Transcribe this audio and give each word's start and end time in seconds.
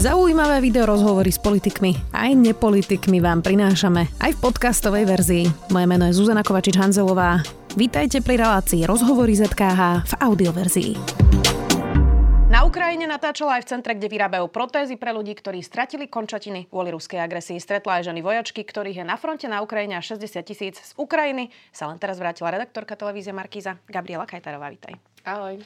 Zaujímavé 0.00 0.64
video 0.64 0.88
rozhovory 0.88 1.28
s 1.28 1.36
politikmi 1.36 1.92
aj 2.16 2.32
nepolitikmi 2.32 3.20
vám 3.20 3.44
prinášame 3.44 4.08
aj 4.24 4.32
v 4.32 4.38
podcastovej 4.40 5.04
verzii. 5.04 5.44
Moje 5.68 5.84
meno 5.84 6.08
je 6.08 6.16
Zuzana 6.16 6.40
Kovačič-Hanzelová. 6.40 7.44
Vítajte 7.76 8.24
pri 8.24 8.40
relácii 8.40 8.88
Rozhovory 8.88 9.36
ZKH 9.36 10.08
v 10.08 10.12
audioverzii. 10.24 10.92
Na 12.48 12.64
Ukrajine 12.64 13.04
natáčala 13.12 13.60
aj 13.60 13.68
v 13.68 13.70
centre, 13.76 13.92
kde 13.92 14.08
vyrábajú 14.08 14.48
protézy 14.48 14.96
pre 14.96 15.12
ľudí, 15.12 15.36
ktorí 15.36 15.60
stratili 15.60 16.08
končatiny 16.08 16.72
kvôli 16.72 16.96
ruskej 16.96 17.20
agresii. 17.20 17.60
Stretla 17.60 18.00
aj 18.00 18.08
ženy 18.08 18.24
vojačky, 18.24 18.64
ktorých 18.64 19.04
je 19.04 19.06
na 19.06 19.20
fronte 19.20 19.52
na 19.52 19.60
Ukrajine 19.60 20.00
až 20.00 20.16
60 20.16 20.48
tisíc. 20.48 20.80
Z 20.80 20.96
Ukrajiny 20.96 21.52
sa 21.76 21.92
len 21.92 22.00
teraz 22.00 22.16
vrátila 22.16 22.48
redaktorka 22.48 22.96
televízie 22.96 23.36
Markíza 23.36 23.76
Gabriela 23.84 24.24
Kajtarová. 24.24 24.72
Vítaj. 24.72 24.96
Ahoj. 25.28 25.60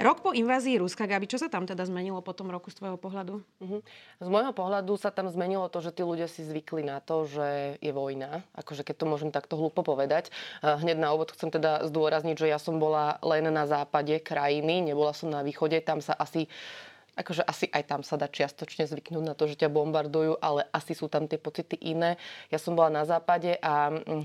Rok 0.00 0.24
po 0.24 0.32
invázii 0.32 0.80
Ruska, 0.80 1.04
Gabi, 1.04 1.28
čo 1.28 1.36
sa 1.36 1.52
tam 1.52 1.68
teda 1.68 1.84
zmenilo 1.84 2.24
po 2.24 2.32
tom 2.32 2.48
roku 2.48 2.72
z 2.72 2.80
tvojho 2.80 2.96
pohľadu? 2.96 3.44
Uh-huh. 3.60 3.84
Z 4.16 4.28
môjho 4.32 4.56
pohľadu 4.56 4.96
sa 4.96 5.12
tam 5.12 5.28
zmenilo 5.28 5.68
to, 5.68 5.84
že 5.84 5.92
tí 5.92 6.00
ľudia 6.00 6.24
si 6.24 6.40
zvykli 6.40 6.80
na 6.80 7.04
to, 7.04 7.28
že 7.28 7.76
je 7.84 7.92
vojna. 7.92 8.40
Akože 8.56 8.80
keď 8.80 8.96
to 8.96 9.04
môžem 9.04 9.28
takto 9.28 9.60
hlúpo 9.60 9.84
povedať. 9.84 10.32
Hneď 10.64 10.96
na 10.96 11.12
úvod 11.12 11.36
chcem 11.36 11.52
teda 11.52 11.84
zdôrazniť, 11.84 12.32
že 12.32 12.48
ja 12.48 12.56
som 12.56 12.80
bola 12.80 13.20
len 13.20 13.44
na 13.52 13.68
západe 13.68 14.16
krajiny, 14.24 14.80
nebola 14.80 15.12
som 15.12 15.28
na 15.28 15.44
východe. 15.44 15.76
Tam 15.84 16.00
sa 16.00 16.16
asi 16.16 16.48
akože 17.20 17.44
asi 17.44 17.68
aj 17.68 17.84
tam 17.84 18.00
sa 18.00 18.16
dá 18.16 18.24
čiastočne 18.24 18.88
zvyknúť 18.88 19.24
na 19.24 19.36
to, 19.36 19.44
že 19.44 19.60
ťa 19.60 19.68
bombardujú, 19.68 20.40
ale 20.40 20.64
asi 20.72 20.96
sú 20.96 21.12
tam 21.12 21.28
tie 21.28 21.36
pocity 21.36 21.76
iné. 21.76 22.16
Ja 22.48 22.56
som 22.56 22.72
bola 22.72 22.88
na 22.88 23.04
západe 23.04 23.60
a 23.60 23.92
mm, 23.92 24.24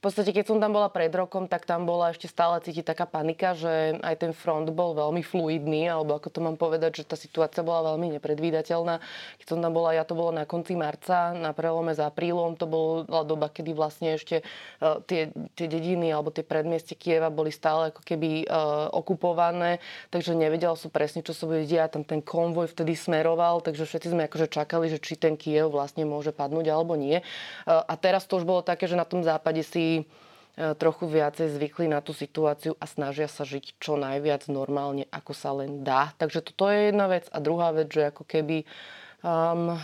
v 0.00 0.08
podstate, 0.08 0.32
keď 0.32 0.48
som 0.48 0.56
tam 0.64 0.72
bola 0.72 0.88
pred 0.88 1.12
rokom, 1.12 1.44
tak 1.44 1.68
tam 1.68 1.84
bola 1.84 2.08
ešte 2.08 2.24
stále 2.24 2.56
cítiť 2.64 2.88
taká 2.88 3.04
panika, 3.04 3.52
že 3.52 4.00
aj 4.00 4.16
ten 4.16 4.32
front 4.32 4.64
bol 4.72 4.96
veľmi 4.96 5.20
fluidný, 5.20 5.92
alebo 5.92 6.16
ako 6.16 6.32
to 6.32 6.40
mám 6.40 6.56
povedať, 6.56 7.04
že 7.04 7.12
tá 7.12 7.20
situácia 7.20 7.60
bola 7.60 7.92
veľmi 7.92 8.16
nepredvídateľná. 8.16 8.96
Keď 9.44 9.46
som 9.52 9.60
tam 9.60 9.76
bola, 9.76 9.92
ja 9.92 10.08
to 10.08 10.16
bolo 10.16 10.32
na 10.32 10.48
konci 10.48 10.72
marca, 10.72 11.36
na 11.36 11.52
prelome 11.52 11.92
s 11.92 12.00
aprílom, 12.00 12.56
to 12.56 12.64
bola 12.64 13.28
doba, 13.28 13.52
kedy 13.52 13.76
vlastne 13.76 14.16
ešte 14.16 14.40
uh, 14.80 15.04
tie, 15.04 15.36
tie 15.52 15.68
dediny 15.68 16.16
alebo 16.16 16.32
tie 16.32 16.48
predmieste 16.48 16.96
Kieva 16.96 17.28
boli 17.28 17.52
stále 17.52 17.92
ako 17.92 18.00
keby 18.00 18.48
uh, 18.48 18.88
okupované, 18.96 19.84
takže 20.08 20.32
nevedel 20.32 20.80
som 20.80 20.88
presne, 20.88 21.20
čo 21.20 21.36
sa 21.36 21.44
bude 21.44 21.68
diať. 21.68 22.00
Tam 22.00 22.08
ten 22.08 22.24
konvoj 22.24 22.72
vtedy 22.72 22.96
smeroval, 22.96 23.60
takže 23.60 23.84
všetci 23.84 24.16
sme 24.16 24.32
akože 24.32 24.48
čakali, 24.48 24.88
že 24.88 24.96
či 24.96 25.20
ten 25.20 25.36
Kiev 25.36 25.76
vlastne 25.76 26.08
môže 26.08 26.32
padnúť 26.32 26.72
alebo 26.72 26.96
nie. 26.96 27.20
Uh, 27.68 27.84
a 27.84 28.00
teraz 28.00 28.24
to 28.24 28.40
už 28.40 28.48
bolo 28.48 28.64
také, 28.64 28.88
že 28.88 28.96
na 28.96 29.04
tom 29.04 29.20
západe 29.20 29.60
si 29.60 29.89
E, 30.60 30.74
trochu 30.76 31.08
viacej 31.08 31.56
zvykli 31.56 31.88
na 31.88 32.04
tú 32.04 32.12
situáciu 32.12 32.76
a 32.76 32.84
snažia 32.84 33.30
sa 33.30 33.48
žiť 33.48 33.80
čo 33.80 33.96
najviac 33.96 34.50
normálne, 34.52 35.08
ako 35.08 35.32
sa 35.32 35.56
len 35.56 35.80
dá. 35.80 36.12
Takže 36.20 36.44
toto 36.44 36.68
je 36.68 36.92
jedna 36.92 37.08
vec. 37.08 37.24
A 37.32 37.38
druhá 37.40 37.72
vec, 37.72 37.88
že 37.88 38.12
ako 38.12 38.28
keby 38.28 38.68
um, 39.24 39.80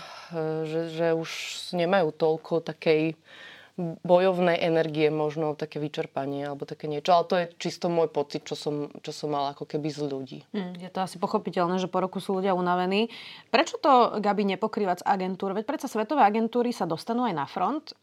že, 0.68 0.92
že 0.92 1.06
už 1.16 1.30
nemajú 1.72 2.12
toľko 2.12 2.60
takej 2.60 3.16
bojovnej 3.76 4.56
energie, 4.56 5.12
možno 5.12 5.52
také 5.52 5.76
vyčerpanie 5.76 6.48
alebo 6.48 6.64
také 6.64 6.88
niečo. 6.88 7.12
Ale 7.12 7.24
to 7.28 7.34
je 7.36 7.46
čisto 7.60 7.92
môj 7.92 8.08
pocit, 8.08 8.48
čo 8.48 8.56
som, 8.56 8.88
čo 9.04 9.12
som 9.12 9.36
mala 9.36 9.52
ako 9.52 9.68
keby 9.68 9.88
z 9.92 10.00
ľudí. 10.08 10.38
Hmm, 10.56 10.72
je 10.80 10.88
to 10.88 11.04
asi 11.04 11.20
pochopiteľné, 11.20 11.76
že 11.76 11.92
po 11.92 12.00
roku 12.00 12.16
sú 12.16 12.40
ľudia 12.40 12.56
unavení. 12.56 13.12
Prečo 13.52 13.76
to, 13.76 14.16
Gabi, 14.24 14.48
nepokrývať 14.56 15.04
z 15.04 15.08
agentúr? 15.08 15.52
Veď 15.52 15.68
predsa 15.68 15.92
svetové 15.92 16.24
agentúry 16.24 16.72
sa 16.72 16.88
dostanú 16.88 17.28
aj 17.28 17.34
na 17.36 17.44
front, 17.44 17.92
e, 17.92 17.94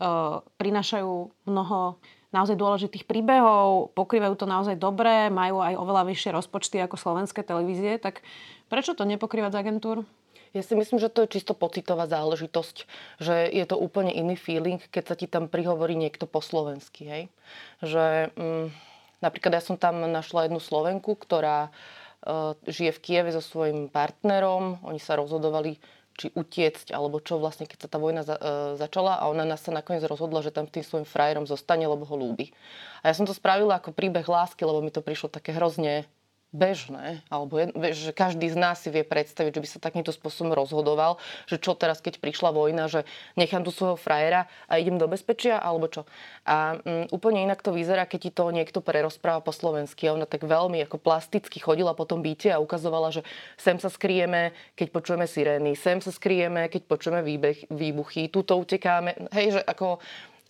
prinášajú 0.61 1.11
mnoho 1.49 1.97
naozaj 2.33 2.58
dôležitých 2.58 3.05
príbehov, 3.09 3.93
pokrývajú 3.93 4.33
to 4.37 4.45
naozaj 4.49 4.77
dobre, 4.77 5.30
majú 5.30 5.61
aj 5.61 5.77
oveľa 5.77 6.05
vyššie 6.09 6.33
rozpočty 6.33 6.81
ako 6.81 6.97
slovenské 6.97 7.45
televízie, 7.45 8.02
tak 8.02 8.25
prečo 8.69 8.97
to 8.97 9.05
nepokrývať 9.05 9.53
z 9.53 9.59
agentúr? 9.61 9.97
Ja 10.53 10.61
si 10.61 10.77
myslím, 10.77 11.01
že 11.01 11.09
to 11.09 11.25
je 11.25 11.41
čisto 11.41 11.57
pocitová 11.57 12.05
záležitosť, 12.05 12.85
že 13.17 13.49
je 13.49 13.65
to 13.65 13.73
úplne 13.73 14.13
iný 14.13 14.37
feeling, 14.37 14.77
keď 14.93 15.03
sa 15.09 15.15
ti 15.17 15.25
tam 15.25 15.49
prihovorí 15.49 15.97
niekto 15.97 16.30
po 16.30 16.45
slovensky. 16.45 17.09
Hej? 17.09 17.23
Že 17.81 18.30
mm, 18.37 18.65
napríklad 19.25 19.58
ja 19.58 19.65
som 19.65 19.81
tam 19.81 20.05
našla 20.05 20.45
jednu 20.45 20.61
Slovenku, 20.61 21.17
ktorá 21.17 21.73
uh, 21.73 22.53
žije 22.69 22.93
v 22.93 23.02
Kieve 23.02 23.30
so 23.33 23.42
svojím 23.42 23.89
partnerom. 23.89 24.77
Oni 24.86 25.02
sa 25.02 25.17
rozhodovali, 25.17 25.81
či 26.13 26.30
utiecť, 26.30 26.93
alebo 26.93 27.17
čo 27.17 27.42
vlastne, 27.42 27.65
keď 27.65 27.89
sa 27.89 27.89
tá 27.89 27.97
vojna 27.97 28.21
za, 28.21 28.37
uh, 28.37 28.77
začala 28.77 29.17
a 29.17 29.33
ona 29.33 29.49
nás 29.49 29.65
sa 29.65 29.73
nakoniec 29.73 30.05
rozhodla, 30.05 30.45
že 30.45 30.53
tam 30.53 30.69
tým 30.69 30.86
svojim 30.86 31.09
frajerom 31.09 31.49
zostane, 31.49 31.89
lebo 31.89 32.05
ho 32.05 32.13
ľúbi. 32.13 32.53
A 33.02 33.09
ja 33.09 33.17
som 33.17 33.25
to 33.25 33.33
spravila 33.33 33.81
ako 33.81 33.89
príbeh 33.89 34.30
lásky, 34.30 34.61
lebo 34.61 34.86
mi 34.86 34.93
to 34.93 35.02
prišlo 35.02 35.33
také 35.33 35.49
hrozne 35.49 36.05
bežné, 36.53 37.25
alebo 37.33 37.58
že 37.91 38.14
každý 38.14 38.45
z 38.53 38.58
nás 38.58 38.77
si 38.77 38.93
vie 38.93 39.02
predstaviť, 39.02 39.58
že 39.58 39.64
by 39.65 39.67
sa 39.67 39.80
takýmto 39.81 40.14
spôsobom 40.14 40.53
rozhodoval, 40.53 41.17
že 41.49 41.58
čo 41.58 41.73
teraz, 41.73 41.97
keď 41.97 42.21
prišla 42.21 42.53
vojna, 42.53 42.86
že 42.86 43.09
nechám 43.33 43.65
tu 43.65 43.73
svojho 43.73 43.97
frajera 43.97 44.45
a 44.69 44.77
idem 44.77 45.02
do 45.02 45.09
bezpečia, 45.09 45.58
alebo 45.58 45.89
čo. 45.89 46.05
A 46.45 46.77
um, 46.77 47.09
úplne 47.09 47.42
inak 47.42 47.65
to 47.65 47.73
vyzerá, 47.73 48.05
keď 48.05 48.30
ti 48.30 48.31
to 48.31 48.53
niekto 48.53 48.86
prerozpráva 48.86 49.42
po 49.42 49.49
slovensky. 49.49 50.05
A 50.05 50.13
ona 50.13 50.30
tak 50.30 50.45
veľmi 50.45 50.77
ako 50.86 51.02
plasticky 51.02 51.58
chodila 51.58 51.97
po 51.97 52.05
tom 52.05 52.21
byte 52.21 52.53
a 52.53 52.61
ukazovala, 52.61 53.09
že 53.09 53.25
sem 53.58 53.81
sa 53.81 53.89
skrieme, 53.89 54.53
keď 54.77 54.87
počujeme 54.93 55.25
sirény, 55.25 55.73
sem 55.73 55.97
sa 55.97 56.13
skrieme, 56.13 56.69
keď 56.69 56.86
počujeme 56.86 57.25
výbeh, 57.25 57.73
výbuchy, 57.73 58.30
tuto 58.30 58.61
utekáme. 58.61 59.17
Hej, 59.33 59.58
že 59.58 59.61
ako 59.65 59.97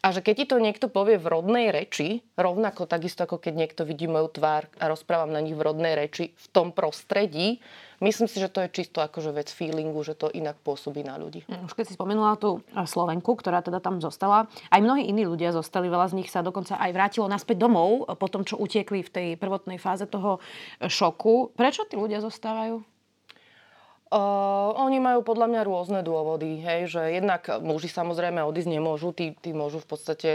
a 0.03 0.11
že 0.11 0.19
keď 0.19 0.35
ti 0.35 0.45
to 0.51 0.59
niekto 0.59 0.91
povie 0.91 1.15
v 1.15 1.31
rodnej 1.31 1.71
reči, 1.71 2.27
rovnako 2.35 2.83
takisto 2.91 3.23
ako 3.23 3.39
keď 3.39 3.53
niekto 3.55 3.81
vidí 3.87 4.03
moju 4.11 4.35
tvár 4.35 4.67
a 4.75 4.91
rozprávam 4.91 5.31
na 5.31 5.39
nich 5.39 5.55
v 5.55 5.63
rodnej 5.63 5.95
reči 5.95 6.35
v 6.35 6.47
tom 6.51 6.75
prostredí, 6.75 7.63
myslím 8.03 8.27
si, 8.27 8.43
že 8.43 8.51
to 8.51 8.67
je 8.67 8.83
čisto 8.83 8.99
akože 8.99 9.31
vec 9.31 9.47
feelingu, 9.47 10.03
že 10.03 10.19
to 10.19 10.27
inak 10.27 10.59
pôsobí 10.59 11.07
na 11.07 11.15
ľudí. 11.15 11.47
Mm, 11.47 11.71
už 11.71 11.73
keď 11.79 11.85
si 11.87 11.95
spomenula 11.95 12.35
tú 12.35 12.59
e, 12.75 12.83
Slovenku, 12.83 13.31
ktorá 13.39 13.63
teda 13.63 13.79
tam 13.79 14.03
zostala, 14.03 14.51
aj 14.75 14.83
mnohí 14.83 15.07
iní 15.07 15.23
ľudia 15.23 15.55
zostali, 15.55 15.87
veľa 15.87 16.11
z 16.11 16.19
nich 16.19 16.27
sa 16.27 16.43
dokonca 16.43 16.75
aj 16.75 16.91
vrátilo 16.91 17.31
naspäť 17.31 17.63
domov 17.63 18.03
po 18.19 18.27
tom, 18.27 18.43
čo 18.43 18.59
utiekli 18.59 19.07
v 19.07 19.09
tej 19.09 19.27
prvotnej 19.39 19.79
fáze 19.79 20.03
toho 20.03 20.43
e, 20.83 20.91
šoku. 20.91 21.55
Prečo 21.55 21.87
tí 21.87 21.95
ľudia 21.95 22.19
zostávajú? 22.19 22.92
Uh, 24.13 24.77
oni 24.77 25.01
majú 25.01 25.25
podľa 25.25 25.49
mňa 25.49 25.61
rôzne 25.65 25.99
dôvody, 26.05 26.61
hej, 26.61 26.85
že 26.85 27.01
jednak 27.17 27.49
muži 27.65 27.89
samozrejme 27.89 28.45
odísť 28.45 28.69
nemôžu, 28.69 29.09
tí, 29.09 29.33
tí 29.41 29.57
môžu 29.57 29.81
v 29.81 29.89
podstate 29.89 30.29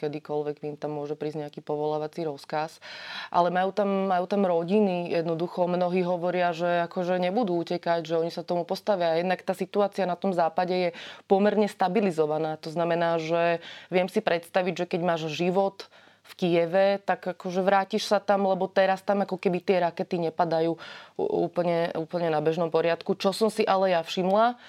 kedykoľvek 0.00 0.64
im 0.64 0.80
tam 0.80 0.96
môže 0.96 1.12
prísť 1.12 1.44
nejaký 1.44 1.60
povolávací 1.60 2.24
rozkaz, 2.24 2.80
ale 3.28 3.52
majú 3.52 3.68
tam, 3.76 4.08
majú 4.08 4.24
tam 4.24 4.48
rodiny, 4.48 5.12
jednoducho 5.12 5.68
mnohí 5.68 6.00
hovoria, 6.08 6.56
že 6.56 6.88
akože 6.88 7.20
nebudú 7.20 7.60
utekať, 7.60 8.08
že 8.08 8.16
oni 8.16 8.32
sa 8.32 8.40
tomu 8.40 8.64
postavia. 8.64 9.20
Jednak 9.20 9.44
tá 9.44 9.52
situácia 9.52 10.08
na 10.08 10.16
tom 10.16 10.32
západe 10.32 10.72
je 10.72 10.90
pomerne 11.28 11.68
stabilizovaná, 11.68 12.56
to 12.56 12.72
znamená, 12.72 13.20
že 13.20 13.60
viem 13.92 14.08
si 14.08 14.24
predstaviť, 14.24 14.72
že 14.72 14.88
keď 14.88 15.00
máš 15.04 15.28
život, 15.36 15.84
v 16.28 16.32
Kieve, 16.36 16.86
tak 17.00 17.24
akože 17.24 17.64
vrátiš 17.64 18.04
sa 18.04 18.20
tam, 18.20 18.44
lebo 18.44 18.68
teraz 18.68 19.00
tam 19.00 19.24
ako 19.24 19.40
keby 19.40 19.64
tie 19.64 19.80
rakety 19.80 20.20
nepadajú 20.28 20.76
úplne, 21.16 21.88
úplne 21.96 22.28
na 22.28 22.44
bežnom 22.44 22.68
poriadku. 22.68 23.16
Čo 23.16 23.32
som 23.32 23.48
si 23.48 23.64
ale 23.64 23.96
ja 23.96 24.04
všimla, 24.04 24.60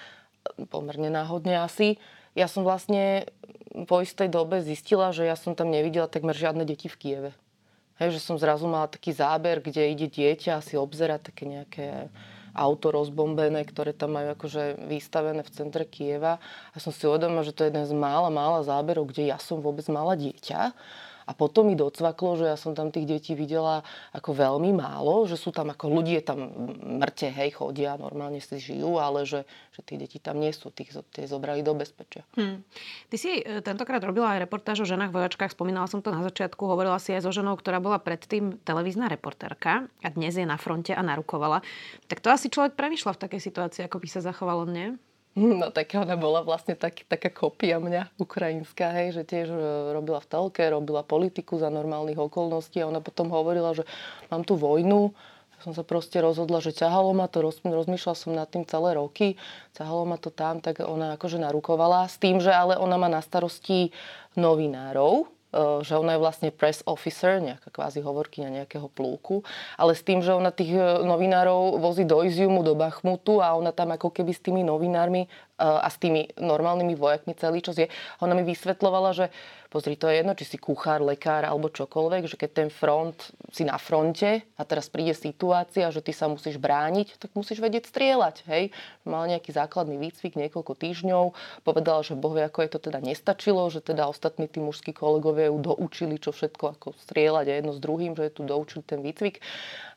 pomerne 0.72 1.12
náhodne 1.12 1.60
asi, 1.60 2.00
ja 2.32 2.48
som 2.48 2.64
vlastne 2.64 3.28
po 3.86 4.00
istej 4.00 4.32
dobe 4.32 4.64
zistila, 4.64 5.12
že 5.12 5.28
ja 5.28 5.36
som 5.36 5.52
tam 5.52 5.68
nevidela 5.68 6.08
takmer 6.08 6.34
žiadne 6.34 6.64
deti 6.64 6.88
v 6.88 6.96
Kieve. 6.96 7.30
Hej, 8.00 8.16
že 8.16 8.24
som 8.24 8.40
zrazu 8.40 8.64
mala 8.64 8.88
taký 8.88 9.12
záber, 9.12 9.60
kde 9.60 9.92
ide 9.92 10.08
dieťa 10.08 10.56
a 10.56 10.64
si 10.64 10.80
obzera 10.80 11.20
také 11.20 11.44
nejaké 11.44 12.08
auto 12.56 12.90
rozbombené, 12.90 13.62
ktoré 13.62 13.94
tam 13.94 14.18
majú 14.18 14.34
akože 14.34 14.88
vystavené 14.90 15.44
v 15.44 15.54
centre 15.54 15.84
Kieva. 15.86 16.42
A 16.74 16.76
som 16.82 16.90
si 16.90 17.06
uvedomila, 17.06 17.46
že 17.46 17.54
to 17.54 17.62
je 17.62 17.70
jeden 17.70 17.86
z 17.86 17.94
mála, 17.94 18.32
mála 18.32 18.66
záberov, 18.66 19.10
kde 19.10 19.30
ja 19.30 19.38
som 19.38 19.62
vôbec 19.62 19.86
mala 19.86 20.18
dieťa. 20.18 20.74
A 21.30 21.32
potom 21.32 21.70
mi 21.70 21.78
docvaklo, 21.78 22.42
že 22.42 22.50
ja 22.50 22.58
som 22.58 22.74
tam 22.74 22.90
tých 22.90 23.06
detí 23.06 23.38
videla 23.38 23.86
ako 24.10 24.34
veľmi 24.34 24.74
málo, 24.74 25.30
že 25.30 25.38
sú 25.38 25.54
tam 25.54 25.70
ako 25.70 25.86
ľudia 25.86 26.26
tam 26.26 26.50
mŕte, 26.98 27.30
hej, 27.30 27.54
chodia, 27.54 27.94
normálne 27.94 28.42
si 28.42 28.58
žijú, 28.58 28.98
ale 28.98 29.22
že, 29.22 29.46
že 29.70 29.80
tí 29.86 29.94
deti 29.94 30.18
tam 30.18 30.42
nie 30.42 30.50
sú, 30.50 30.74
tých 30.74 30.90
tie 31.14 31.30
zobrali 31.30 31.62
do 31.62 31.70
bezpečia. 31.78 32.26
Hmm. 32.34 32.66
Ty 33.06 33.16
si 33.16 33.38
e, 33.38 33.62
tentokrát 33.62 34.02
robila 34.02 34.34
aj 34.34 34.50
reportáž 34.50 34.82
o 34.82 34.90
ženách 34.90 35.14
vojačkách, 35.14 35.54
spomínala 35.54 35.86
som 35.86 36.02
to 36.02 36.10
na 36.10 36.26
začiatku, 36.26 36.66
hovorila 36.66 36.98
si 36.98 37.14
aj 37.14 37.22
so 37.22 37.30
ženou, 37.30 37.54
ktorá 37.54 37.78
bola 37.78 38.02
predtým 38.02 38.58
televízna 38.66 39.06
reportérka 39.06 39.86
a 40.02 40.08
dnes 40.10 40.34
je 40.34 40.42
na 40.42 40.58
fronte 40.58 40.90
a 40.90 41.02
narukovala. 41.06 41.62
Tak 42.10 42.18
to 42.18 42.34
asi 42.34 42.50
človek 42.50 42.74
premyšľa 42.74 43.14
v 43.14 43.22
takej 43.22 43.40
situácii, 43.46 43.82
ako 43.86 44.02
by 44.02 44.08
sa 44.10 44.20
zachovalo, 44.26 44.66
nie? 44.66 44.98
No 45.60 45.70
tak 45.70 45.94
ona 45.94 46.18
bola 46.18 46.42
vlastne 46.42 46.74
tak, 46.74 47.06
taká 47.06 47.30
kopia 47.30 47.78
mňa, 47.78 48.18
ukrajinská, 48.18 48.90
hej, 48.98 49.14
že 49.14 49.22
tiež 49.22 49.48
e, 49.50 49.58
robila 49.94 50.18
v 50.18 50.28
telke, 50.30 50.62
robila 50.66 51.06
politiku 51.06 51.56
za 51.56 51.70
normálnych 51.70 52.18
okolností 52.18 52.82
a 52.82 52.90
ona 52.90 52.98
potom 52.98 53.30
hovorila, 53.30 53.72
že 53.72 53.86
mám 54.28 54.42
tu 54.42 54.58
vojnu, 54.58 55.14
som 55.60 55.76
sa 55.76 55.84
proste 55.84 56.16
rozhodla, 56.24 56.64
že 56.64 56.72
ťahalo 56.72 57.12
ma 57.12 57.28
to, 57.28 57.44
rozmýšľala 57.44 58.16
som 58.16 58.32
nad 58.32 58.48
tým 58.48 58.64
celé 58.64 58.96
roky, 58.96 59.36
ťahalo 59.76 60.08
ma 60.08 60.16
to 60.16 60.32
tam, 60.32 60.64
tak 60.64 60.80
ona 60.80 61.20
akože 61.20 61.36
narukovala 61.36 62.08
s 62.08 62.16
tým, 62.16 62.40
že 62.40 62.48
ale 62.48 62.80
ona 62.80 62.96
má 62.96 63.12
na 63.12 63.20
starosti 63.20 63.92
novinárov, 64.40 65.28
že 65.82 65.94
ona 65.98 66.14
je 66.14 66.22
vlastne 66.22 66.48
press 66.54 66.80
officer, 66.86 67.42
nejaká 67.42 67.74
kvázi 67.74 67.98
hovorkyňa 68.00 68.62
nejakého 68.62 68.86
plúku, 68.86 69.42
ale 69.74 69.98
s 69.98 70.02
tým, 70.06 70.22
že 70.22 70.30
ona 70.30 70.54
tých 70.54 70.74
novinárov 71.02 71.82
vozí 71.82 72.06
do 72.06 72.22
Iziumu, 72.22 72.62
do 72.62 72.78
Bachmutu 72.78 73.42
a 73.42 73.58
ona 73.58 73.74
tam 73.74 73.90
ako 73.90 74.14
keby 74.14 74.30
s 74.30 74.42
tými 74.42 74.62
novinármi 74.62 75.26
a 75.60 75.90
s 75.90 76.00
tými 76.00 76.30
normálnymi 76.38 76.94
vojakmi 76.96 77.34
celý 77.36 77.60
čas 77.60 77.76
je. 77.76 77.90
Ona 78.24 78.32
mi 78.32 78.46
vysvetlovala, 78.46 79.12
že 79.12 79.26
pozri, 79.70 79.94
to 79.94 80.10
je 80.10 80.20
jedno, 80.20 80.34
či 80.34 80.44
si 80.44 80.58
kuchár, 80.58 80.98
lekár 81.00 81.46
alebo 81.46 81.70
čokoľvek, 81.70 82.26
že 82.26 82.36
keď 82.36 82.50
ten 82.50 82.68
front 82.68 83.16
si 83.54 83.62
na 83.62 83.78
fronte 83.78 84.42
a 84.58 84.62
teraz 84.66 84.90
príde 84.90 85.14
situácia, 85.14 85.88
že 85.94 86.02
ty 86.02 86.10
sa 86.10 86.26
musíš 86.26 86.58
brániť, 86.58 87.22
tak 87.22 87.30
musíš 87.38 87.62
vedieť 87.62 87.86
strieľať, 87.86 88.44
hej. 88.50 88.74
Mal 89.06 89.30
nejaký 89.30 89.54
základný 89.54 89.96
výcvik 89.96 90.34
niekoľko 90.34 90.74
týždňov, 90.74 91.24
povedala, 91.62 92.02
že 92.02 92.18
bohvie 92.18 92.42
ako 92.42 92.66
je 92.66 92.70
to 92.74 92.78
teda 92.90 92.98
nestačilo, 92.98 93.70
že 93.70 93.80
teda 93.80 94.10
ostatní 94.10 94.50
tí 94.50 94.58
mužskí 94.58 94.90
kolegovia 94.90 95.54
ju 95.54 95.62
doučili, 95.62 96.18
čo 96.18 96.34
všetko 96.34 96.64
ako 96.74 96.88
strieľať 97.06 97.46
a 97.46 97.56
jedno 97.62 97.72
s 97.72 97.80
druhým, 97.80 98.18
že 98.18 98.26
je 98.26 98.32
tu 98.34 98.42
doučili 98.42 98.82
ten 98.82 99.00
výcvik 99.00 99.38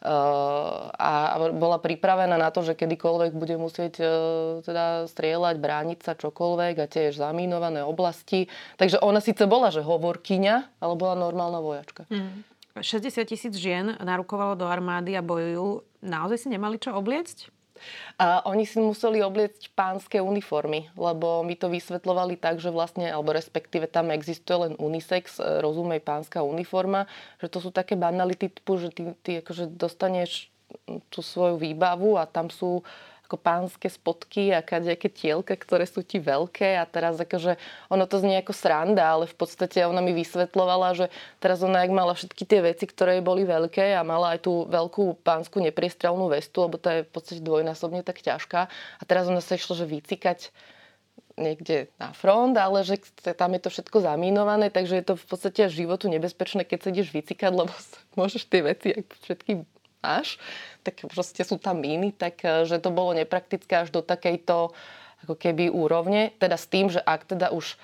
a 0.04 1.40
bola 1.56 1.80
pripravená 1.80 2.36
na 2.36 2.52
to, 2.52 2.60
že 2.60 2.76
kedykoľvek 2.76 3.31
bude 3.31 3.56
musieť 3.56 3.94
e, 4.04 4.06
teda 4.60 5.08
strieľať, 5.08 5.56
brániť 5.64 6.00
sa 6.04 6.14
čokoľvek 6.19 6.76
a 6.84 6.92
tiež 6.92 7.16
zamínované 7.16 7.88
oblasti. 7.88 8.52
Takže 8.76 9.00
ona 9.00 9.24
síce 9.24 9.48
bola, 9.48 9.62
že 9.69 9.86
hovorkyňa, 9.86 10.81
ale 10.81 10.94
bola 10.98 11.15
normálna 11.15 11.60
vojačka. 11.62 12.10
Mm. 12.10 12.44
60 12.74 13.30
tisíc 13.30 13.54
žien 13.54 13.94
narukovalo 14.01 14.57
do 14.57 14.65
armády 14.65 15.13
a 15.13 15.21
bojujú. 15.21 15.86
Naozaj 16.01 16.38
si 16.42 16.48
nemali 16.50 16.81
čo 16.81 16.98
obliecť? 16.98 17.54
A 18.15 18.45
oni 18.48 18.63
si 18.63 18.80
museli 18.80 19.19
obliecť 19.19 19.75
pánske 19.75 20.24
uniformy, 20.24 20.88
lebo 20.95 21.44
mi 21.44 21.60
to 21.60 21.68
vysvetlovali 21.68 22.39
tak, 22.39 22.63
že 22.63 22.71
vlastne, 22.71 23.12
alebo 23.12 23.36
respektíve 23.36 23.92
tam 23.92 24.10
existuje 24.10 24.69
len 24.69 24.74
unisex, 24.80 25.38
e, 25.42 25.60
rozumej 25.60 26.00
pánska 26.00 26.45
uniforma, 26.45 27.12
že 27.44 27.51
to 27.51 27.59
sú 27.59 27.69
také 27.75 28.00
banality 28.00 28.48
typu, 28.50 28.80
že 28.80 28.89
ty, 28.94 29.12
ty 29.19 29.31
akože 29.44 29.68
dostaneš 29.75 30.48
tú 31.12 31.21
svoju 31.21 31.62
výbavu 31.62 32.18
a 32.18 32.25
tam 32.25 32.50
sú 32.50 32.81
ako 33.24 33.40
pánske 33.40 33.88
spotky 33.88 34.52
a 34.52 34.60
kadejaké 34.60 35.08
tielka, 35.08 35.56
ktoré 35.56 35.88
sú 35.88 36.04
ti 36.04 36.20
veľké 36.20 36.75
a 36.75 36.84
teraz 36.84 37.16
akože 37.18 37.56
ono 37.88 38.04
to 38.04 38.20
znie 38.20 38.44
ako 38.44 38.52
sranda, 38.52 39.04
ale 39.04 39.25
v 39.25 39.36
podstate 39.36 39.81
ona 39.88 40.04
mi 40.04 40.12
vysvetlovala, 40.12 40.94
že 40.94 41.06
teraz 41.40 41.64
ona 41.64 41.88
ak 41.88 41.92
mala 41.96 42.14
všetky 42.14 42.44
tie 42.44 42.62
veci, 42.62 42.84
ktoré 42.84 43.24
boli 43.24 43.48
veľké 43.48 43.96
a 43.96 44.04
mala 44.04 44.36
aj 44.36 44.46
tú 44.46 44.68
veľkú 44.68 45.24
pánsku 45.24 45.64
nepriestrelnú 45.64 46.28
vestu, 46.28 46.68
lebo 46.68 46.75
to 46.75 46.88
je 46.92 47.00
v 47.08 47.12
podstate 47.12 47.42
dvojnásobne 47.42 48.04
tak 48.04 48.20
ťažká. 48.20 48.68
A 48.70 49.04
teraz 49.08 49.31
ona 49.31 49.40
sa 49.40 49.56
išla, 49.56 49.80
že 49.80 49.86
vycikať 49.88 50.52
niekde 51.34 51.90
na 51.98 52.14
front, 52.14 52.54
ale 52.54 52.86
že 52.86 53.02
tam 53.34 53.58
je 53.58 53.62
to 53.66 53.69
všetko 53.74 54.06
zamínované, 54.06 54.69
takže 54.69 55.02
je 55.02 55.06
to 55.06 55.14
v 55.18 55.26
podstate 55.26 55.66
životu 55.74 56.06
nebezpečné, 56.06 56.62
keď 56.68 56.80
sa 56.86 56.90
ideš 56.94 57.10
vycikať, 57.10 57.52
lebo 57.56 57.74
môžeš 58.19 58.46
tie 58.46 58.62
veci 58.62 58.90
všetky 59.26 59.66
máš, 60.04 60.36
tak 60.84 61.00
proste 61.08 61.48
sú 61.48 61.56
tam 61.56 61.80
míny, 61.80 62.12
tak 62.12 62.44
eh, 62.44 62.68
že 62.68 62.78
to 62.84 62.92
bolo 62.92 63.16
nepraktické 63.16 63.88
až 63.88 63.96
do 63.96 64.04
takejto 64.04 64.76
ako 65.24 65.40
keby 65.40 65.72
úrovne. 65.72 66.36
Teda 66.36 66.60
s 66.60 66.68
tým, 66.68 66.92
že 66.92 67.00
ak 67.00 67.32
teda 67.32 67.56
už 67.56 67.80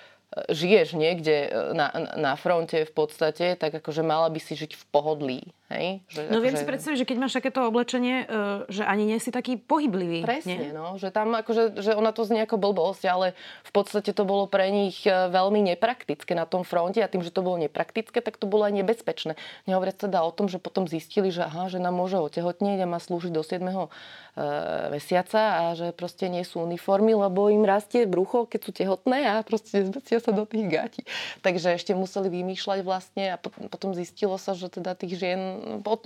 žiješ 0.50 0.94
niekde 0.94 1.50
e, 1.50 1.74
na, 1.74 1.90
na 2.14 2.34
fronte 2.38 2.86
v 2.86 2.94
podstate, 2.94 3.58
tak 3.58 3.82
akože 3.82 4.06
mala 4.06 4.30
by 4.30 4.38
si 4.38 4.54
žiť 4.54 4.78
v 4.78 4.84
pohodlí. 4.94 5.42
Hej? 5.70 6.02
Že, 6.10 6.22
no 6.34 6.42
viem 6.42 6.58
že... 6.58 6.62
si 6.62 6.66
predstaviť, 6.66 6.98
že 6.98 7.06
keď 7.06 7.18
máš 7.22 7.34
takéto 7.38 7.62
oblečenie, 7.62 8.26
e, 8.26 8.36
že 8.74 8.82
ani 8.82 9.06
nie 9.06 9.22
si 9.22 9.30
taký 9.30 9.62
pohyblivý. 9.62 10.26
Presne, 10.26 10.58
nie? 10.58 10.74
no. 10.74 10.98
Že 10.98 11.14
tam 11.14 11.38
akože, 11.38 11.78
že 11.78 11.94
ona 11.94 12.10
to 12.10 12.26
znie 12.26 12.42
ako 12.42 12.58
blbosť, 12.58 13.06
ale 13.06 13.38
v 13.62 13.72
podstate 13.72 14.10
to 14.10 14.26
bolo 14.26 14.50
pre 14.50 14.74
nich 14.74 15.06
e, 15.06 15.14
veľmi 15.30 15.62
nepraktické 15.70 16.34
na 16.34 16.50
tom 16.50 16.66
fronte 16.66 16.98
a 17.06 17.08
tým, 17.08 17.22
že 17.22 17.30
to 17.30 17.46
bolo 17.46 17.62
nepraktické, 17.62 18.18
tak 18.18 18.42
to 18.42 18.50
bolo 18.50 18.66
aj 18.66 18.82
nebezpečné. 18.82 19.38
Nehovoriac 19.70 20.02
teda 20.02 20.26
o 20.26 20.34
tom, 20.34 20.50
že 20.50 20.58
potom 20.58 20.90
zistili, 20.90 21.30
že 21.30 21.46
aha, 21.46 21.70
že 21.70 21.78
nám 21.78 21.94
môže 21.94 22.18
otehotnieť 22.18 22.82
a 22.82 22.90
má 22.90 22.98
slúžiť 22.98 23.30
do 23.30 23.46
7 23.46 23.62
mesiaca 24.90 25.42
a 25.42 25.64
že 25.76 25.92
proste 25.92 26.32
nie 26.32 26.46
sú 26.48 26.64
uniformy, 26.64 27.12
lebo 27.12 27.52
im 27.52 27.68
rastie 27.68 28.08
brucho, 28.08 28.48
keď 28.48 28.60
sú 28.64 28.72
tehotné 28.72 29.28
a 29.28 29.44
proste 29.44 29.84
nezbecia 29.84 30.24
sa 30.24 30.32
do 30.32 30.48
tých 30.48 30.70
gatí. 30.72 31.02
Takže 31.44 31.76
ešte 31.76 31.92
museli 31.92 32.32
vymýšľať 32.32 32.80
vlastne 32.86 33.36
a 33.36 33.38
potom 33.42 33.92
zistilo 33.92 34.40
sa, 34.40 34.56
že 34.56 34.72
teda 34.72 34.96
tých 34.96 35.20
žien 35.20 35.59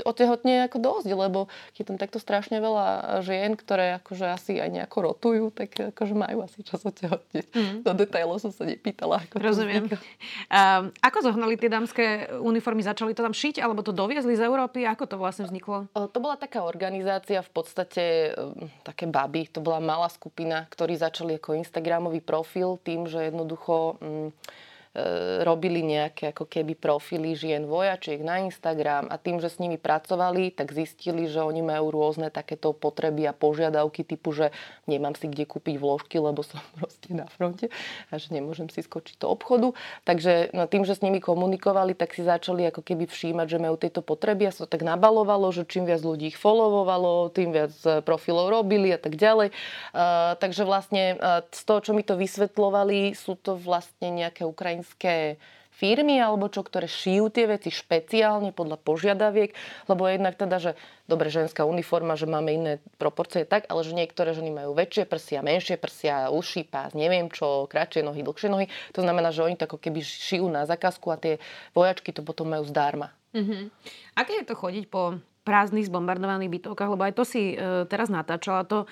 otehotne 0.04 0.68
ako 0.68 0.78
dosť, 0.82 1.10
lebo 1.16 1.48
je 1.78 1.84
tam 1.88 1.96
takto 1.96 2.20
strašne 2.20 2.60
veľa 2.60 3.20
žien, 3.24 3.56
ktoré 3.56 3.98
akože 4.04 4.26
asi 4.34 4.60
aj 4.60 4.70
nejako 4.70 4.98
rotujú, 5.14 5.46
tak 5.54 5.96
akože 5.96 6.16
majú 6.18 6.44
asi 6.44 6.66
čas 6.66 6.84
otehotneť. 6.84 7.46
Mm. 7.54 7.76
Do 7.86 7.92
detailov 7.96 8.44
som 8.44 8.52
sa 8.52 8.68
nepýtala. 8.68 9.24
Ako 9.30 9.40
Rozumiem. 9.40 9.88
Uh, 10.50 10.90
ako 11.00 11.32
zohnali 11.32 11.56
tie 11.56 11.72
dámske 11.72 12.04
uniformy? 12.42 12.84
Začali 12.84 13.16
to 13.16 13.24
tam 13.24 13.36
šiť 13.36 13.64
alebo 13.64 13.86
to 13.86 13.96
doviezli 13.96 14.36
z 14.36 14.44
Európy? 14.44 14.84
Ako 14.84 15.08
to 15.08 15.16
vlastne 15.16 15.48
vzniklo? 15.48 15.88
To 15.94 16.20
bola 16.20 16.36
taká 16.36 16.66
organizácia 16.68 17.40
v 17.40 17.52
podstate 17.54 18.34
Ehm, 18.34 18.70
také 18.84 19.06
baby, 19.08 19.48
to 19.50 19.60
bola 19.62 19.80
malá 19.84 20.10
skupina, 20.10 20.66
ktorí 20.70 20.98
začali 20.98 21.38
ako 21.38 21.60
Instagramový 21.60 22.20
profil 22.24 22.80
tým, 22.82 23.06
že 23.06 23.30
jednoducho 23.30 24.00
mm, 24.00 24.30
robili 25.42 25.82
nejaké 25.82 26.30
ako 26.30 26.46
keby 26.46 26.78
profily 26.78 27.34
žien 27.34 27.66
vojačiek 27.66 28.22
na 28.22 28.46
Instagram 28.46 29.10
a 29.10 29.18
tým, 29.18 29.42
že 29.42 29.50
s 29.50 29.58
nimi 29.58 29.82
pracovali, 29.82 30.54
tak 30.54 30.70
zistili, 30.70 31.26
že 31.26 31.42
oni 31.42 31.66
majú 31.66 31.90
rôzne 31.90 32.30
takéto 32.30 32.78
potreby 32.78 33.26
a 33.26 33.34
požiadavky 33.34 34.06
typu, 34.06 34.38
že 34.38 34.54
nemám 34.86 35.18
si 35.18 35.26
kde 35.26 35.50
kúpiť 35.50 35.82
vložky, 35.82 36.22
lebo 36.22 36.46
som 36.46 36.62
proste 36.78 37.10
na 37.10 37.26
fronte 37.26 37.74
a 38.14 38.22
že 38.22 38.30
nemôžem 38.30 38.70
si 38.70 38.86
skočiť 38.86 39.18
do 39.18 39.34
obchodu. 39.34 39.74
Takže 40.06 40.54
no, 40.54 40.70
tým, 40.70 40.86
že 40.86 40.94
s 40.94 41.02
nimi 41.02 41.18
komunikovali, 41.18 41.98
tak 41.98 42.14
si 42.14 42.22
začali 42.22 42.70
ako 42.70 42.86
keby 42.86 43.10
všímať, 43.10 43.48
že 43.50 43.58
majú 43.58 43.76
tieto 43.82 44.06
potreby 44.06 44.50
a 44.50 44.54
sa 44.54 44.70
tak 44.70 44.86
nabalovalo, 44.86 45.50
že 45.50 45.66
čím 45.66 45.90
viac 45.90 46.06
ľudí 46.06 46.30
ich 46.30 46.38
followovalo, 46.38 47.34
tým 47.34 47.50
viac 47.50 47.74
e, 47.82 48.06
profilov 48.06 48.54
robili 48.54 48.94
a 48.94 49.02
tak 49.02 49.18
ďalej. 49.18 49.50
Uh, 49.94 50.36
takže 50.38 50.64
vlastne 50.68 51.18
uh, 51.18 51.42
z 51.50 51.62
toho, 51.66 51.80
čo 51.82 51.92
mi 51.98 52.06
to 52.06 52.14
vysvetlovali, 52.14 53.18
sú 53.18 53.34
to 53.40 53.58
vlastne 53.58 54.14
nejaké 54.14 54.46
ukrajinské 54.46 54.83
ukrajinské 54.84 55.40
firmy 55.74 56.22
alebo 56.22 56.54
čo, 56.54 56.62
ktoré 56.62 56.86
šijú 56.86 57.34
tie 57.34 57.50
veci 57.50 57.74
špeciálne 57.74 58.54
podľa 58.54 58.78
požiadaviek, 58.78 59.58
lebo 59.90 60.06
jednak 60.06 60.38
teda, 60.38 60.62
že 60.62 60.72
dobre, 61.10 61.34
ženská 61.34 61.66
uniforma, 61.66 62.14
že 62.14 62.30
máme 62.30 62.54
iné 62.54 62.74
proporcie 63.02 63.42
tak, 63.42 63.66
ale 63.74 63.82
že 63.82 63.98
niektoré 63.98 64.38
ženy 64.38 64.54
majú 64.54 64.78
väčšie 64.78 65.10
prsia, 65.10 65.42
menšie 65.42 65.82
prsia, 65.82 66.30
uši, 66.30 66.70
pás, 66.70 66.94
neviem 66.94 67.26
čo, 67.34 67.66
kratšie 67.66 68.06
nohy, 68.06 68.22
dlhšie 68.22 68.54
nohy. 68.54 68.70
To 68.94 69.02
znamená, 69.02 69.34
že 69.34 69.42
oni 69.42 69.58
to 69.58 69.66
ako 69.66 69.82
keby 69.82 70.06
šijú 70.06 70.46
na 70.46 70.70
zákazku 70.70 71.10
a 71.10 71.18
tie 71.18 71.42
vojačky 71.74 72.14
to 72.14 72.22
potom 72.22 72.54
majú 72.54 72.64
zdarma. 72.70 73.10
Mm-hmm. 73.34 73.62
Aké 74.14 74.46
je 74.46 74.46
to 74.46 74.54
chodiť 74.54 74.86
po 74.94 75.18
prázdnych, 75.44 75.92
zbombardovaných 75.92 76.54
bytovkách, 76.54 76.92
lebo 76.96 77.04
aj 77.04 77.14
to 77.20 77.24
si 77.28 77.54
e, 77.54 77.84
teraz 77.92 78.08
natáčala, 78.08 78.64
to 78.64 78.88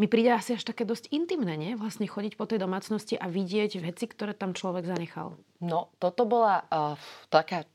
mi 0.00 0.08
príde 0.08 0.32
asi 0.32 0.56
až 0.56 0.64
také 0.64 0.88
dosť 0.88 1.12
intimné, 1.12 1.60
nie? 1.60 1.76
Vlastne 1.76 2.08
chodiť 2.08 2.40
po 2.40 2.48
tej 2.48 2.64
domácnosti 2.64 3.20
a 3.20 3.28
vidieť 3.28 3.84
veci, 3.84 4.08
ktoré 4.08 4.32
tam 4.32 4.56
človek 4.56 4.88
zanechal. 4.88 5.36
No, 5.60 5.92
toto 6.00 6.24
bola 6.24 6.64
uh, 6.72 6.96
taká 7.28 7.68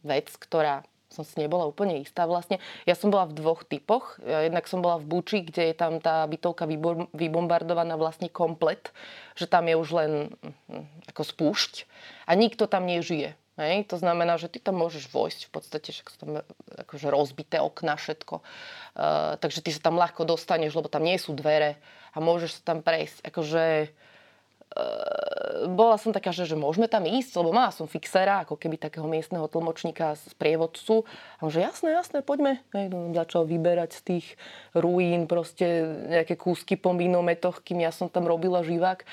vec, 0.00 0.32
ktorá 0.40 0.80
som 1.12 1.28
si 1.28 1.36
nebola 1.36 1.68
úplne 1.68 2.00
istá 2.00 2.24
vlastne. 2.24 2.56
Ja 2.88 2.96
som 2.96 3.12
bola 3.12 3.28
v 3.28 3.36
dvoch 3.36 3.68
typoch. 3.68 4.16
Jednak 4.24 4.64
som 4.64 4.80
bola 4.80 4.96
v 4.96 5.12
Buči, 5.12 5.44
kde 5.44 5.68
je 5.70 5.74
tam 5.76 6.00
tá 6.00 6.24
bytovka 6.24 6.64
vybombardovaná 7.12 8.00
vlastne 8.00 8.32
komplet, 8.32 8.96
že 9.36 9.44
tam 9.44 9.68
je 9.68 9.76
už 9.76 9.88
len 9.92 10.32
hm, 10.72 10.88
ako 11.12 11.22
spúšť 11.22 11.84
a 12.24 12.32
nikto 12.32 12.64
tam 12.64 12.88
nežije. 12.88 13.36
Hej? 13.60 13.84
To 13.92 14.00
znamená, 14.00 14.40
že 14.40 14.48
ty 14.48 14.56
tam 14.56 14.80
môžeš 14.80 15.12
vojsť 15.12 15.40
v 15.48 15.50
podstate, 15.52 15.88
však 15.92 16.06
sú 16.08 16.16
tam 16.16 16.30
akože 16.72 17.12
rozbité 17.12 17.60
okna, 17.60 18.00
všetko. 18.00 18.40
Uh, 18.40 19.36
takže 19.40 19.60
ty 19.60 19.70
sa 19.72 19.84
tam 19.84 20.00
ľahko 20.00 20.24
dostaneš, 20.24 20.72
lebo 20.72 20.88
tam 20.88 21.04
nie 21.04 21.20
sú 21.20 21.36
dvere 21.36 21.76
a 22.12 22.18
môžeš 22.20 22.60
sa 22.60 22.72
tam 22.72 22.78
prejsť. 22.80 23.20
Akože 23.28 23.92
uh, 23.92 25.68
bola 25.68 26.00
som 26.00 26.16
taká, 26.16 26.32
že, 26.32 26.48
že 26.48 26.56
môžeme 26.56 26.88
tam 26.88 27.04
ísť, 27.04 27.36
lebo 27.36 27.52
mala 27.52 27.68
som 27.76 27.84
fixera, 27.84 28.48
ako 28.48 28.56
keby 28.56 28.80
takého 28.80 29.04
miestneho 29.04 29.44
tlmočníka 29.44 30.16
z 30.16 30.32
prievodcu. 30.40 31.04
A 31.36 31.40
on 31.44 31.52
že 31.52 31.60
jasné, 31.60 31.92
jasné, 31.92 32.24
poďme. 32.24 32.64
Hej, 32.72 32.88
no, 32.88 33.12
začal 33.12 33.44
vyberať 33.44 34.00
z 34.00 34.00
tých 34.00 34.26
ruín 34.72 35.28
proste 35.28 35.84
nejaké 36.08 36.40
kúsky 36.40 36.80
po 36.80 36.96
minometoch, 36.96 37.60
kým 37.60 37.84
ja 37.84 37.92
som 37.92 38.08
tam 38.08 38.24
robila 38.24 38.64
živák. 38.64 39.04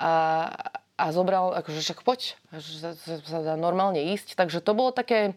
A, 0.00 0.12
a 1.02 1.10
zobral, 1.10 1.50
akože 1.58 1.82
však 1.82 2.06
poď, 2.06 2.38
že 2.54 2.94
sa 3.26 3.38
dá 3.42 3.58
normálne 3.58 3.98
ísť. 4.14 4.38
Takže 4.38 4.62
to 4.62 4.72
bolo 4.78 4.94
také, 4.94 5.34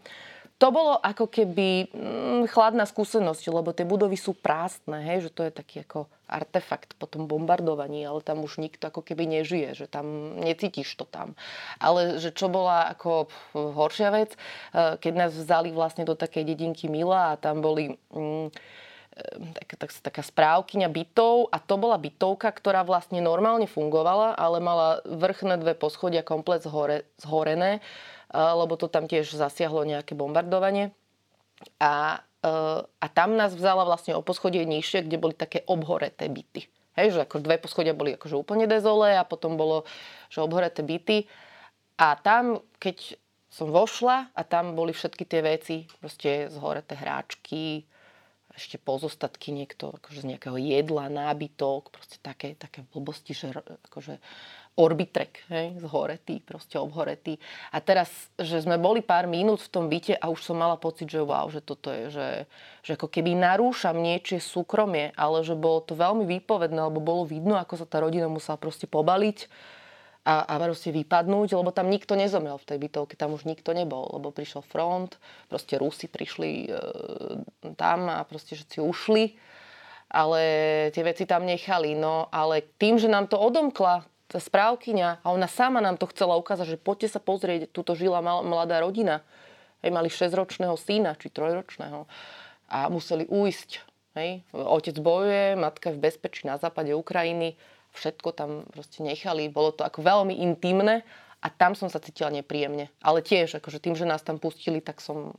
to 0.61 0.69
bolo 0.69 0.95
ako 1.01 1.25
keby 1.25 1.89
mm, 1.89 2.45
chladná 2.53 2.85
skúsenosť, 2.85 3.43
lebo 3.49 3.73
tie 3.73 3.83
budovy 3.83 4.13
sú 4.13 4.37
prázdne, 4.37 5.01
hej, 5.01 5.27
že 5.27 5.33
to 5.33 5.41
je 5.43 5.51
taký 5.51 5.81
ako 5.81 6.05
artefakt 6.29 6.93
po 7.01 7.09
tom 7.09 7.25
bombardovaní, 7.25 8.05
ale 8.05 8.21
tam 8.21 8.45
už 8.45 8.61
nikto 8.61 8.93
ako 8.93 9.01
keby 9.01 9.25
nežije, 9.25 9.73
že 9.73 9.85
tam 9.89 10.37
necítiš 10.37 10.93
to 10.95 11.09
tam. 11.09 11.33
Ale 11.81 12.21
že 12.21 12.29
čo 12.29 12.45
bola 12.45 12.93
ako 12.93 13.25
horšia 13.53 14.13
vec, 14.13 14.37
eh, 14.37 15.01
keď 15.01 15.13
nás 15.17 15.31
vzali 15.33 15.73
vlastne 15.73 16.05
do 16.05 16.13
takej 16.13 16.45
dedinky 16.45 16.85
Mila 16.85 17.33
a 17.33 17.39
tam 17.41 17.65
boli... 17.65 17.97
Mm, 18.13 18.53
tak, 19.55 19.79
tak, 19.79 19.89
taká 19.91 20.21
správkyňa 20.21 20.91
bytov 20.91 21.47
a 21.49 21.57
to 21.63 21.79
bola 21.79 21.95
bytovka, 21.95 22.51
ktorá 22.51 22.83
vlastne 22.83 23.23
normálne 23.23 23.65
fungovala, 23.65 24.35
ale 24.35 24.59
mala 24.59 24.99
vrchné 25.07 25.55
dve 25.59 25.71
poschodia 25.71 26.19
komplet 26.19 26.63
zhore, 26.67 27.07
zhorené 27.15 27.79
lebo 28.33 28.75
to 28.75 28.91
tam 28.91 29.07
tiež 29.07 29.31
zasiahlo 29.31 29.85
nejaké 29.87 30.17
bombardovanie. 30.17 30.91
A, 31.79 32.19
a 32.99 33.05
tam 33.13 33.39
nás 33.39 33.55
vzala 33.55 33.87
vlastne 33.87 34.17
o 34.17 34.25
poschodie 34.25 34.67
nižšie, 34.67 35.07
kde 35.07 35.17
boli 35.21 35.35
také 35.37 35.63
obhoreté 35.65 36.27
byty. 36.27 36.67
Hej, 36.95 37.19
že 37.19 37.19
ako 37.27 37.43
dve 37.43 37.59
poschodia 37.59 37.91
boli 37.91 38.15
akože 38.15 38.35
úplne 38.39 38.67
dezole 38.71 39.15
a 39.15 39.27
potom 39.27 39.59
bolo, 39.59 39.83
že 40.31 40.39
obhoreté 40.39 40.83
byty. 40.83 41.27
A 41.99 42.15
tam, 42.19 42.63
keď 42.79 43.19
som 43.51 43.71
vošla 43.71 44.31
a 44.35 44.41
tam 44.43 44.75
boli 44.75 44.91
všetky 44.91 45.23
tie 45.27 45.39
veci, 45.43 45.87
proste 45.99 46.51
zhoreté 46.51 46.95
hráčky, 46.95 47.87
ešte 48.55 48.79
pozostatky 48.79 49.51
niekto, 49.51 49.91
akože 49.99 50.23
z 50.23 50.29
nejakého 50.35 50.55
jedla, 50.55 51.11
nábytok, 51.11 51.91
proste 51.91 52.17
také, 52.23 52.55
také 52.55 52.87
blbosti, 52.95 53.35
že 53.35 53.51
akože 53.91 54.17
orbitrek, 54.75 55.47
hej, 55.47 55.79
zhoretý, 55.79 56.43
proste 56.43 56.75
obhoretý. 56.75 57.39
A 57.71 57.79
teraz, 57.79 58.11
že 58.35 58.59
sme 58.59 58.75
boli 58.75 58.99
pár 58.99 59.23
minút 59.23 59.63
v 59.63 59.71
tom 59.71 59.85
byte 59.87 60.19
a 60.19 60.27
už 60.27 60.43
som 60.43 60.59
mala 60.59 60.75
pocit, 60.75 61.07
že 61.07 61.23
wow, 61.23 61.47
že 61.47 61.63
toto 61.63 61.95
je, 61.95 62.11
že, 62.11 62.29
že 62.83 62.91
ako 62.99 63.07
keby 63.07 63.39
narúšam 63.39 63.95
niečie 63.95 64.43
súkromie, 64.43 65.15
ale 65.15 65.47
že 65.47 65.55
bolo 65.55 65.79
to 65.79 65.95
veľmi 65.95 66.27
výpovedné, 66.27 66.75
lebo 66.91 66.99
bolo 66.99 67.23
vidno, 67.23 67.55
ako 67.55 67.79
sa 67.79 67.87
tá 67.87 68.03
rodina 68.03 68.27
musela 68.27 68.59
proste 68.59 68.83
pobaliť 68.83 69.47
a, 70.25 70.41
a 70.41 70.53
proste 70.57 70.89
vypadnúť, 70.89 71.53
lebo 71.53 71.69
tam 71.69 71.85
nikto 71.85 72.17
nezomrel 72.17 72.57
v 72.57 72.65
tej 72.65 72.77
bytovke, 72.81 73.13
tam 73.13 73.37
už 73.37 73.45
nikto 73.45 73.77
nebol, 73.77 74.09
lebo 74.09 74.33
prišiel 74.33 74.65
front, 74.65 75.21
proste 75.45 75.77
Rusi 75.77 76.09
prišli 76.09 76.51
e, 76.65 76.69
tam 77.77 78.09
a 78.09 78.25
proste 78.25 78.57
všetci 78.57 78.81
ušli, 78.81 79.37
ale 80.09 80.41
tie 80.89 81.05
veci 81.05 81.29
tam 81.29 81.45
nechali. 81.45 81.93
No 81.93 82.25
ale 82.33 82.65
tým, 82.81 82.97
že 82.97 83.05
nám 83.05 83.29
to 83.29 83.37
odomkla 83.37 84.01
tá 84.25 84.41
správkyňa 84.41 85.21
a 85.21 85.27
ona 85.29 85.45
sama 85.45 85.77
nám 85.77 86.01
to 86.01 86.09
chcela 86.09 86.33
ukázať, 86.41 86.73
že 86.73 86.81
poďte 86.81 87.13
sa 87.13 87.21
pozrieť, 87.21 87.69
tuto 87.69 87.93
žila 87.93 88.25
mladá 88.25 88.81
rodina. 88.81 89.21
Hej, 89.85 89.93
mali 89.93 90.09
6-ročného 90.09 90.73
syna, 90.81 91.13
či 91.13 91.29
3-ročného 91.29 92.09
a 92.73 92.89
museli 92.89 93.29
uísť. 93.29 93.85
Hej. 94.17 94.41
Otec 94.55 94.97
bojuje, 94.97 95.53
matka 95.53 95.93
je 95.93 96.01
v 96.01 96.03
bezpečí 96.09 96.49
na 96.49 96.57
západe 96.57 96.89
Ukrajiny 96.95 97.53
všetko 97.95 98.29
tam 98.35 98.49
proste 98.69 99.01
nechali. 99.01 99.47
Bolo 99.47 99.71
to 99.71 99.87
ako 99.87 100.03
veľmi 100.03 100.43
intimné 100.43 101.07
a 101.39 101.47
tam 101.47 101.73
som 101.73 101.87
sa 101.87 102.03
cítila 102.03 102.29
nepríjemne. 102.29 102.91
Ale 102.99 103.23
tiež, 103.23 103.57
akože 103.59 103.79
tým, 103.79 103.95
že 103.95 104.07
nás 104.07 104.21
tam 104.21 104.37
pustili, 104.37 104.83
tak 104.83 104.99
som 104.99 105.33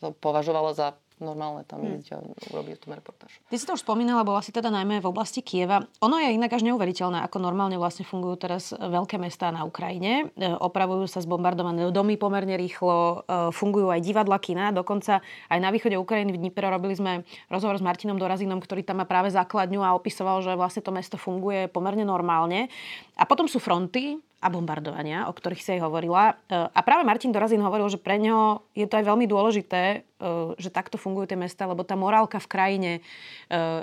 to 0.00 0.16
považovala 0.16 0.72
za 0.72 0.96
normálne 1.20 1.62
tam 1.68 1.84
hmm. 1.84 2.00
ísť 2.00 2.08
a 2.16 2.18
urobiť 2.52 2.76
tú 2.80 2.88
reportáž. 2.90 3.32
Ty 3.46 3.56
si 3.56 3.64
to 3.68 3.76
už 3.76 3.84
spomínala, 3.84 4.24
bola 4.24 4.40
si 4.40 4.50
teda 4.50 4.72
najmä 4.72 5.04
v 5.04 5.06
oblasti 5.06 5.44
Kieva. 5.44 5.84
Ono 6.00 6.16
je 6.16 6.32
inak 6.32 6.56
až 6.56 6.64
neuveriteľné, 6.66 7.20
ako 7.24 7.38
normálne 7.38 7.76
vlastne 7.76 8.08
fungujú 8.08 8.48
teraz 8.48 8.72
veľké 8.72 9.20
mestá 9.20 9.52
na 9.52 9.68
Ukrajine. 9.68 10.32
E, 10.34 10.48
opravujú 10.48 11.04
sa 11.06 11.20
zbombardované 11.20 11.92
domy 11.92 12.16
pomerne 12.16 12.56
rýchlo, 12.56 13.24
e, 13.28 13.52
fungujú 13.52 13.92
aj 13.92 14.00
divadla, 14.00 14.40
kina. 14.40 14.72
Dokonca 14.72 15.20
aj 15.22 15.58
na 15.60 15.68
východe 15.68 16.00
Ukrajiny 16.00 16.32
v 16.32 16.40
Dnipre 16.40 16.66
robili 16.66 16.96
sme 16.96 17.22
rozhovor 17.52 17.76
s 17.76 17.84
Martinom 17.84 18.16
Dorazinom, 18.16 18.58
ktorý 18.58 18.82
tam 18.82 19.04
má 19.04 19.06
práve 19.06 19.28
základňu 19.28 19.84
a 19.84 19.94
opisoval, 19.94 20.40
že 20.40 20.56
vlastne 20.56 20.80
to 20.80 20.90
mesto 20.90 21.20
funguje 21.20 21.68
pomerne 21.68 22.02
normálne. 22.02 22.72
A 23.20 23.28
potom 23.28 23.44
sú 23.44 23.60
fronty, 23.60 24.16
a 24.40 24.48
bombardovania, 24.48 25.28
o 25.28 25.36
ktorých 25.36 25.60
si 25.60 25.70
aj 25.76 25.84
hovorila. 25.84 26.32
E, 26.48 26.56
a 26.56 26.80
práve 26.80 27.04
Martin 27.04 27.28
Dorazín 27.28 27.60
hovoril, 27.60 27.92
že 27.92 28.00
pre 28.00 28.16
ňo 28.16 28.64
je 28.72 28.88
to 28.88 28.96
aj 28.96 29.04
veľmi 29.04 29.28
dôležité, 29.28 29.82
e, 30.00 30.56
že 30.56 30.72
takto 30.72 30.96
fungujú 30.96 31.28
tie 31.28 31.36
mesta, 31.36 31.68
lebo 31.68 31.84
tá 31.84 31.92
morálka 31.92 32.40
v 32.40 32.48
krajine, 32.48 32.92
e, 32.96 33.00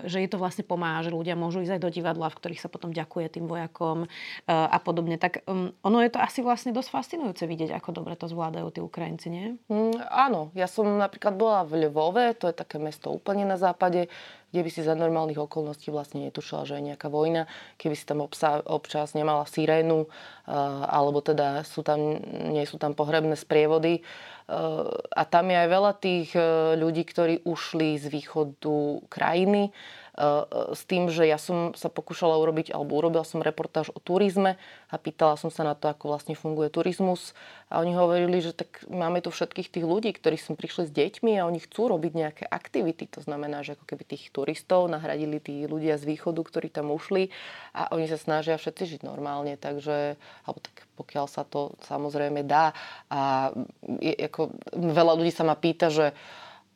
že 0.09 0.17
je 0.17 0.29
to 0.33 0.41
vlastne 0.41 0.65
pomáha, 0.65 1.05
že 1.05 1.13
ľudia 1.13 1.37
môžu 1.37 1.61
ísť 1.61 1.77
aj 1.77 1.81
do 1.85 1.93
divadla, 1.93 2.33
v 2.33 2.37
ktorých 2.41 2.61
sa 2.65 2.73
potom 2.73 2.89
ďakuje 2.89 3.37
tým 3.37 3.45
vojakom 3.45 4.09
a 4.49 4.77
podobne. 4.81 5.21
Tak 5.21 5.45
ono 5.83 5.97
je 6.01 6.09
to 6.09 6.17
asi 6.17 6.41
vlastne 6.41 6.73
dosť 6.73 6.89
fascinujúce 6.89 7.45
vidieť, 7.45 7.77
ako 7.77 8.01
dobre 8.01 8.17
to 8.17 8.25
zvládajú 8.25 8.67
tí 8.73 8.79
Ukrajinci, 8.81 9.27
nie? 9.29 9.45
Mm, 9.69 10.01
áno, 10.09 10.49
ja 10.57 10.65
som 10.65 10.89
napríklad 10.89 11.37
bola 11.37 11.61
v 11.67 11.85
Lvove, 11.85 12.33
to 12.33 12.49
je 12.49 12.55
také 12.57 12.81
mesto 12.81 13.13
úplne 13.13 13.45
na 13.45 13.61
západe, 13.61 14.09
kde 14.51 14.61
by 14.63 14.69
si 14.71 14.81
za 14.81 14.95
normálnych 14.95 15.37
okolností 15.37 15.91
vlastne 15.91 16.23
netušila, 16.27 16.63
že 16.63 16.79
je 16.79 16.87
nejaká 16.93 17.11
vojna, 17.11 17.45
keby 17.75 17.95
si 17.99 18.07
tam 18.07 18.23
obsa, 18.23 18.63
občas 18.63 19.11
nemala 19.11 19.43
sirénu, 19.43 20.07
alebo 20.87 21.19
teda 21.19 21.67
sú 21.67 21.83
tam, 21.83 22.19
nie 22.51 22.63
sú 22.63 22.79
tam 22.79 22.95
pohrebné 22.95 23.35
sprievody. 23.35 24.01
A 25.11 25.23
tam 25.27 25.51
je 25.51 25.57
aj 25.59 25.67
veľa 25.67 25.93
tých 25.99 26.31
e, 26.31 26.79
ľudí, 26.79 27.03
ktorí 27.03 27.43
ušli 27.43 27.99
z 27.99 28.07
východu 28.07 29.03
krajiny, 29.11 29.75
s 30.73 30.81
tým, 30.89 31.13
že 31.13 31.29
ja 31.29 31.37
som 31.37 31.77
sa 31.77 31.93
pokúšala 31.93 32.41
urobiť, 32.41 32.73
alebo 32.73 32.97
urobila 32.97 33.21
som 33.21 33.45
reportáž 33.45 33.93
o 33.93 34.01
turizme 34.01 34.57
a 34.89 34.95
pýtala 34.97 35.37
som 35.37 35.53
sa 35.53 35.61
na 35.61 35.77
to, 35.77 35.85
ako 35.85 36.09
vlastne 36.09 36.33
funguje 36.33 36.73
turizmus. 36.73 37.37
A 37.69 37.85
oni 37.85 37.93
hovorili, 37.93 38.41
že 38.41 38.57
tak 38.57 38.81
máme 38.89 39.21
tu 39.21 39.29
všetkých 39.29 39.69
tých 39.69 39.85
ľudí, 39.85 40.09
ktorí 40.17 40.41
som 40.41 40.57
prišli 40.57 40.89
s 40.89 40.91
deťmi 40.91 41.37
a 41.37 41.45
oni 41.45 41.61
chcú 41.61 41.93
robiť 41.93 42.11
nejaké 42.17 42.43
aktivity. 42.49 43.05
To 43.13 43.21
znamená, 43.21 43.61
že 43.61 43.77
ako 43.77 43.85
keby 43.85 44.03
tých 44.09 44.33
turistov 44.33 44.89
nahradili 44.89 45.37
tí 45.37 45.69
ľudia 45.69 46.01
z 46.01 46.09
východu, 46.09 46.41
ktorí 46.41 46.73
tam 46.73 46.89
ušli 46.89 47.29
a 47.77 47.93
oni 47.93 48.09
sa 48.09 48.17
snažia 48.17 48.57
všetci 48.57 48.97
žiť 48.97 49.01
normálne. 49.05 49.53
Takže, 49.53 50.17
alebo 50.49 50.59
tak 50.65 50.89
pokiaľ 50.97 51.25
sa 51.29 51.45
to 51.45 51.77
samozrejme 51.85 52.41
dá. 52.41 52.73
A 53.13 53.53
je, 54.01 54.17
ako, 54.17 54.49
veľa 54.73 55.13
ľudí 55.13 55.29
sa 55.29 55.45
ma 55.45 55.53
pýta, 55.53 55.93
že 55.93 56.17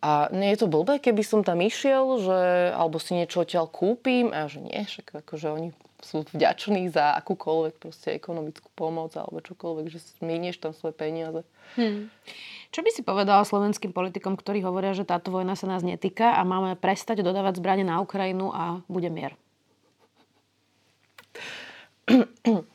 a 0.02 0.34
nie 0.34 0.50
je 0.58 0.66
to 0.66 0.68
blbé, 0.68 0.98
keby 0.98 1.22
som 1.22 1.46
tam 1.46 1.62
išiel, 1.62 2.26
že, 2.26 2.40
alebo 2.74 2.98
si 2.98 3.14
niečo 3.14 3.46
odtiaľ 3.46 3.70
kúpim 3.70 4.34
a 4.34 4.50
že 4.50 4.58
nie, 4.58 4.82
však 4.82 5.14
akože 5.22 5.48
oni 5.54 5.70
sú 6.02 6.26
vďační 6.34 6.90
za 6.90 7.14
akúkoľvek 7.22 7.78
proste 7.78 8.18
ekonomickú 8.18 8.66
pomoc 8.74 9.14
alebo 9.14 9.38
čokoľvek, 9.46 9.86
že 9.94 10.02
minieš 10.26 10.58
tam 10.58 10.74
svoje 10.74 10.98
peniaze. 10.98 11.46
Hmm. 11.78 12.10
Čo 12.74 12.82
by 12.82 12.90
si 12.90 13.06
povedala 13.06 13.46
slovenským 13.46 13.94
politikom, 13.94 14.34
ktorí 14.34 14.66
hovoria, 14.66 14.98
že 14.98 15.06
táto 15.06 15.30
vojna 15.30 15.54
sa 15.54 15.70
nás 15.70 15.86
netýka 15.86 16.34
a 16.34 16.42
máme 16.42 16.74
prestať 16.74 17.22
dodávať 17.22 17.62
zbranie 17.62 17.86
na 17.86 18.02
Ukrajinu 18.02 18.50
a 18.50 18.82
bude 18.90 19.14
mier? 19.14 19.38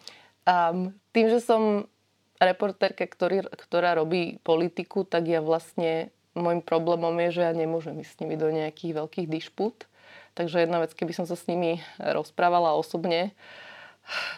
Um, 0.47 0.95
tým, 1.11 1.27
že 1.27 1.43
som 1.43 1.91
reportérka, 2.39 3.03
ktorý, 3.03 3.51
ktorá 3.51 3.99
robí 3.99 4.39
politiku, 4.47 5.03
tak 5.03 5.27
ja 5.27 5.43
vlastne 5.43 6.15
môjim 6.37 6.61
problémom 6.61 7.13
je, 7.27 7.41
že 7.41 7.43
ja 7.49 7.53
nemôžem 7.57 7.97
ísť 7.99 8.13
s 8.13 8.21
nimi 8.21 8.37
do 8.37 8.53
nejakých 8.53 8.93
veľkých 9.03 9.27
dišput. 9.27 9.89
Takže 10.37 10.69
jedna 10.69 10.85
vec, 10.85 10.93
keby 10.93 11.17
som 11.17 11.25
sa 11.25 11.33
s 11.33 11.49
nimi 11.49 11.81
rozprávala 11.97 12.77
osobne, 12.77 13.33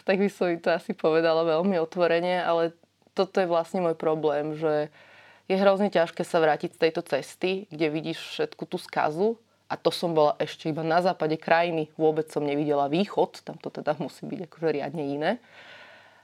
tak 0.07 0.17
by 0.17 0.31
som 0.31 0.49
im 0.49 0.63
to 0.63 0.71
asi 0.71 0.95
povedala 0.95 1.43
veľmi 1.45 1.77
otvorene, 1.77 2.41
ale 2.41 2.73
toto 3.13 3.43
je 3.43 3.51
vlastne 3.51 3.83
môj 3.83 3.99
problém, 3.99 4.55
že 4.55 4.87
je 5.51 5.55
hrozne 5.57 5.91
ťažké 5.91 6.23
sa 6.23 6.39
vrátiť 6.39 6.77
z 6.77 6.81
tejto 6.87 7.01
cesty, 7.03 7.51
kde 7.67 7.91
vidíš 7.91 8.17
všetku 8.21 8.63
tú 8.69 8.77
skazu 8.79 9.35
a 9.69 9.77
to 9.77 9.93
som 9.93 10.13
bola 10.17 10.33
ešte 10.41 10.69
iba 10.69 10.81
na 10.81 11.01
západe 11.01 11.37
krajiny. 11.37 11.93
Vôbec 11.93 12.29
som 12.29 12.41
nevidela 12.41 12.89
východ, 12.89 13.45
tam 13.45 13.57
to 13.61 13.69
teda 13.69 13.97
musí 14.01 14.25
byť 14.25 14.39
akože 14.49 14.69
riadne 14.73 15.03
iné. 15.05 15.31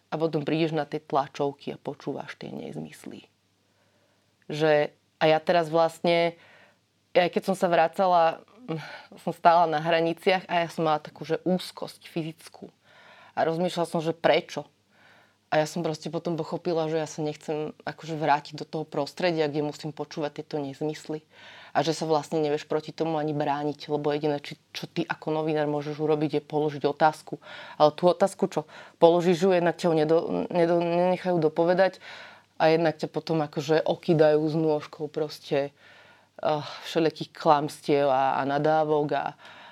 A 0.09 0.17
potom 0.17 0.41
prídeš 0.45 0.73
na 0.73 0.85
tie 0.85 1.01
tlačovky 1.01 1.73
a 1.73 1.81
počúvaš 1.81 2.37
tie 2.37 2.53
nezmysly. 2.53 3.25
Že 4.49 4.93
a 5.19 5.23
ja 5.31 5.39
teraz 5.39 5.71
vlastne, 5.71 6.35
aj 7.15 7.29
keď 7.31 7.43
som 7.51 7.55
sa 7.55 7.71
vracala, 7.71 8.43
som 9.23 9.31
stála 9.31 9.69
na 9.69 9.79
hraniciach 9.79 10.49
a 10.49 10.65
ja 10.65 10.69
som 10.69 10.85
mala 10.87 10.99
takú, 10.99 11.23
že 11.23 11.41
úzkosť 11.45 12.09
fyzickú. 12.09 12.67
A 13.35 13.43
rozmýšľala 13.45 13.87
som, 13.87 14.01
že 14.03 14.15
prečo. 14.15 14.67
A 15.53 15.61
ja 15.61 15.69
som 15.69 15.85
proste 15.85 16.11
potom 16.11 16.35
pochopila, 16.35 16.89
že 16.89 16.99
ja 16.99 17.07
sa 17.07 17.21
nechcem 17.23 17.71
akože 17.85 18.17
vrátiť 18.17 18.59
do 18.59 18.65
toho 18.65 18.83
prostredia, 18.83 19.47
kde 19.47 19.63
musím 19.63 19.95
počúvať 19.95 20.41
tieto 20.41 20.59
nezmysly. 20.59 21.23
A 21.71 21.83
že 21.83 21.95
sa 21.95 22.07
vlastne 22.07 22.41
nevieš 22.41 22.67
proti 22.67 22.91
tomu 22.91 23.19
ani 23.21 23.31
brániť, 23.35 23.87
lebo 23.91 24.11
jediné, 24.11 24.39
či, 24.43 24.59
čo 24.75 24.87
ty 24.87 25.05
ako 25.07 25.31
novinár 25.31 25.67
môžeš 25.67 25.99
urobiť, 25.99 26.39
je 26.39 26.41
položiť 26.43 26.83
otázku. 26.87 27.39
Ale 27.79 27.93
tú 27.93 28.09
otázku, 28.09 28.47
čo 28.51 28.67
položíš 28.99 29.47
ju, 29.47 29.49
jednak 29.53 29.79
ťa 29.79 29.95
nedo, 29.95 30.47
nedo, 30.49 30.75
nenechajú 30.81 31.37
dopovedať 31.39 32.03
a 32.55 32.63
jednak 32.71 32.95
ťa 32.95 33.11
potom 33.11 33.43
akože 33.43 33.83
okydajú 33.83 34.41
s 34.47 34.55
nôžkou 34.55 35.11
proste 35.11 35.75
uh, 36.39 36.63
všelijakých 36.87 37.31
klamstiev 37.35 38.07
a, 38.07 38.39
a 38.39 38.41
nadávok 38.47 39.07
a, 39.11 39.25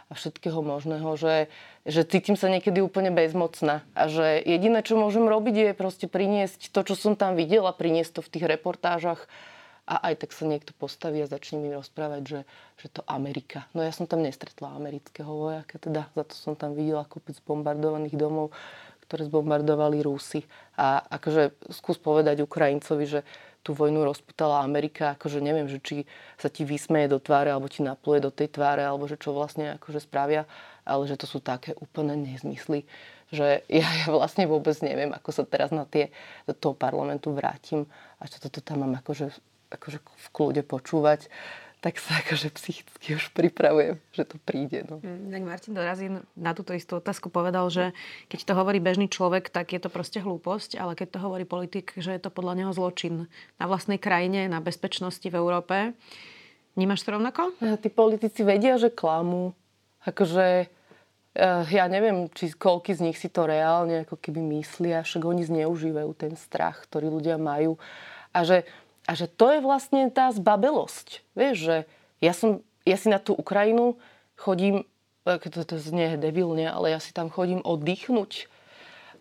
a 0.07 0.13
všetkého 0.13 0.59
možného, 0.59 1.15
že, 1.15 1.47
že 1.87 2.03
cítim 2.03 2.35
sa 2.35 2.51
niekedy 2.51 2.83
úplne 2.83 3.09
bezmocná. 3.09 3.87
A 3.95 4.11
že 4.11 4.43
jediné, 4.43 4.83
čo 4.83 4.99
môžem 4.99 5.23
robiť, 5.23 5.55
je 5.55 5.71
proste 5.73 6.05
priniesť 6.11 6.75
to, 6.75 6.83
čo 6.83 6.95
som 6.99 7.13
tam 7.15 7.39
videla, 7.39 7.71
priniesť 7.71 8.19
to 8.19 8.21
v 8.21 8.31
tých 8.35 8.45
reportážach. 8.45 9.25
A 9.83 9.99
aj 9.99 10.23
tak 10.23 10.31
sa 10.31 10.47
niekto 10.47 10.71
postaví 10.79 11.19
a 11.19 11.27
začne 11.27 11.59
mi 11.59 11.67
rozprávať, 11.67 12.21
že, 12.23 12.39
že 12.79 12.87
to 12.87 13.03
Amerika. 13.03 13.67
No 13.75 13.83
ja 13.83 13.91
som 13.91 14.07
tam 14.07 14.23
nestretla 14.23 14.71
amerického 14.79 15.27
vojaka, 15.27 15.75
teda. 15.75 16.07
Za 16.15 16.23
to 16.23 16.35
som 16.39 16.53
tam 16.55 16.71
videla 16.71 17.03
kopec 17.03 17.35
bombardovaných 17.43 18.15
domov 18.15 18.55
ktoré 19.03 19.27
zbombardovali 19.27 20.00
Rusy. 20.01 20.48
A 20.79 21.03
akože 21.19 21.53
skús 21.69 22.00
povedať 22.00 22.41
Ukrajincovi, 22.41 23.05
že 23.05 23.22
tú 23.63 23.72
vojnu 23.72 24.03
rozputala 24.03 24.60
Amerika, 24.60 25.15
akože 25.15 25.39
neviem, 25.39 25.72
že 25.72 25.79
či 25.79 25.95
sa 26.36 26.51
ti 26.51 26.67
vysmeje 26.67 27.07
do 27.07 27.19
tváre, 27.24 27.48
alebo 27.48 27.72
ti 27.72 27.79
napluje 27.79 28.19
do 28.19 28.31
tej 28.31 28.51
tváre, 28.51 28.83
alebo 28.83 29.07
že 29.07 29.15
čo 29.15 29.31
vlastne 29.31 29.79
akože 29.79 30.03
spravia, 30.03 30.43
ale 30.83 31.07
že 31.07 31.15
to 31.15 31.24
sú 31.24 31.39
také 31.39 31.72
úplne 31.79 32.19
nezmysly, 32.19 32.83
že 33.31 33.63
ja, 33.72 33.88
ja 33.88 34.07
vlastne 34.12 34.45
vôbec 34.51 34.75
neviem, 34.83 35.15
ako 35.15 35.31
sa 35.31 35.43
teraz 35.48 35.72
na 35.72 35.88
tie, 35.88 36.12
do 36.43 36.51
toho 36.51 36.75
parlamentu 36.75 37.31
vrátim 37.31 37.88
a 38.19 38.27
čo 38.27 38.43
toto 38.43 38.60
tam 38.60 38.83
mám 38.83 39.00
akože, 39.00 39.31
akože 39.72 39.98
v 40.03 40.27
kľude 40.36 40.62
počúvať 40.67 41.31
tak 41.83 41.99
sa 41.99 42.23
akože 42.23 42.47
psychicky 42.55 43.19
už 43.19 43.35
pripravujem, 43.35 43.99
že 44.15 44.23
to 44.23 44.39
príde. 44.39 44.87
No. 44.87 45.03
Mm, 45.03 45.35
tak 45.35 45.41
Martin 45.43 45.73
Dorazín 45.75 46.23
na 46.31 46.55
túto 46.55 46.71
istú 46.71 47.03
otázku 47.03 47.27
povedal, 47.27 47.67
že 47.67 47.91
keď 48.31 48.39
to 48.47 48.53
hovorí 48.55 48.79
bežný 48.79 49.11
človek, 49.11 49.51
tak 49.51 49.75
je 49.75 49.83
to 49.83 49.91
proste 49.91 50.23
hlúposť, 50.23 50.79
ale 50.79 50.95
keď 50.95 51.19
to 51.19 51.19
hovorí 51.19 51.43
politik, 51.43 51.91
že 51.99 52.15
je 52.15 52.23
to 52.23 52.31
podľa 52.31 52.63
neho 52.63 52.71
zločin 52.71 53.27
na 53.59 53.65
vlastnej 53.67 53.99
krajine, 53.99 54.47
na 54.47 54.63
bezpečnosti 54.63 55.27
v 55.27 55.35
Európe. 55.35 55.91
Vnímaš 56.79 57.03
to 57.03 57.19
rovnako? 57.19 57.51
Ja, 57.59 57.75
tí 57.75 57.91
politici 57.91 58.47
vedia, 58.47 58.79
že 58.79 58.87
klamú. 58.87 59.51
Akože 60.07 60.71
eh, 61.35 61.63
ja 61.67 61.85
neviem, 61.91 62.31
či 62.31 62.55
koľky 62.55 62.95
z 62.95 63.11
nich 63.11 63.19
si 63.19 63.27
to 63.27 63.43
reálne 63.43 64.07
ako 64.07 64.15
keby 64.23 64.39
myslia, 64.55 65.03
však 65.03 65.19
oni 65.19 65.43
zneužívajú 65.43 66.15
ten 66.15 66.39
strach, 66.39 66.87
ktorý 66.87 67.11
ľudia 67.11 67.35
majú. 67.35 67.75
A 68.31 68.47
že 68.47 68.63
a 69.03 69.12
že 69.13 69.27
to 69.27 69.51
je 69.51 69.60
vlastne 69.60 70.07
tá 70.12 70.31
zbabelosť. 70.31 71.24
Vieš, 71.36 71.55
že 71.60 71.75
ja, 72.24 72.31
som, 72.31 72.63
ja 72.88 72.95
si 72.95 73.12
na 73.12 73.19
tú 73.19 73.36
Ukrajinu 73.36 74.00
chodím, 74.39 74.88
to, 75.24 75.63
to 75.63 75.75
znie 75.79 76.15
debilne, 76.15 76.67
ale 76.72 76.95
ja 76.95 77.00
si 77.03 77.12
tam 77.12 77.27
chodím 77.27 77.60
oddychnúť. 77.63 78.48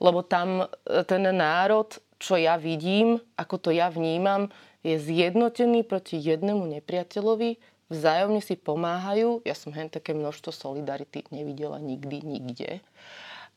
Lebo 0.02 0.22
tam 0.22 0.66
e, 0.66 1.02
ten 1.06 1.22
národ, 1.22 1.98
čo 2.18 2.38
ja 2.38 2.58
vidím, 2.58 3.18
ako 3.38 3.58
to 3.58 3.70
ja 3.74 3.90
vnímam, 3.90 4.50
je 4.82 4.98
zjednotený 4.98 5.86
proti 5.86 6.18
jednému 6.18 6.66
nepriateľovi, 6.78 7.58
vzájomne 7.90 8.42
si 8.42 8.58
pomáhajú. 8.58 9.46
Ja 9.46 9.54
som 9.54 9.70
hen 9.70 9.90
také 9.90 10.14
množstvo 10.14 10.50
solidarity 10.50 11.22
nevidela 11.30 11.78
nikdy, 11.78 12.22
nikde. 12.22 12.70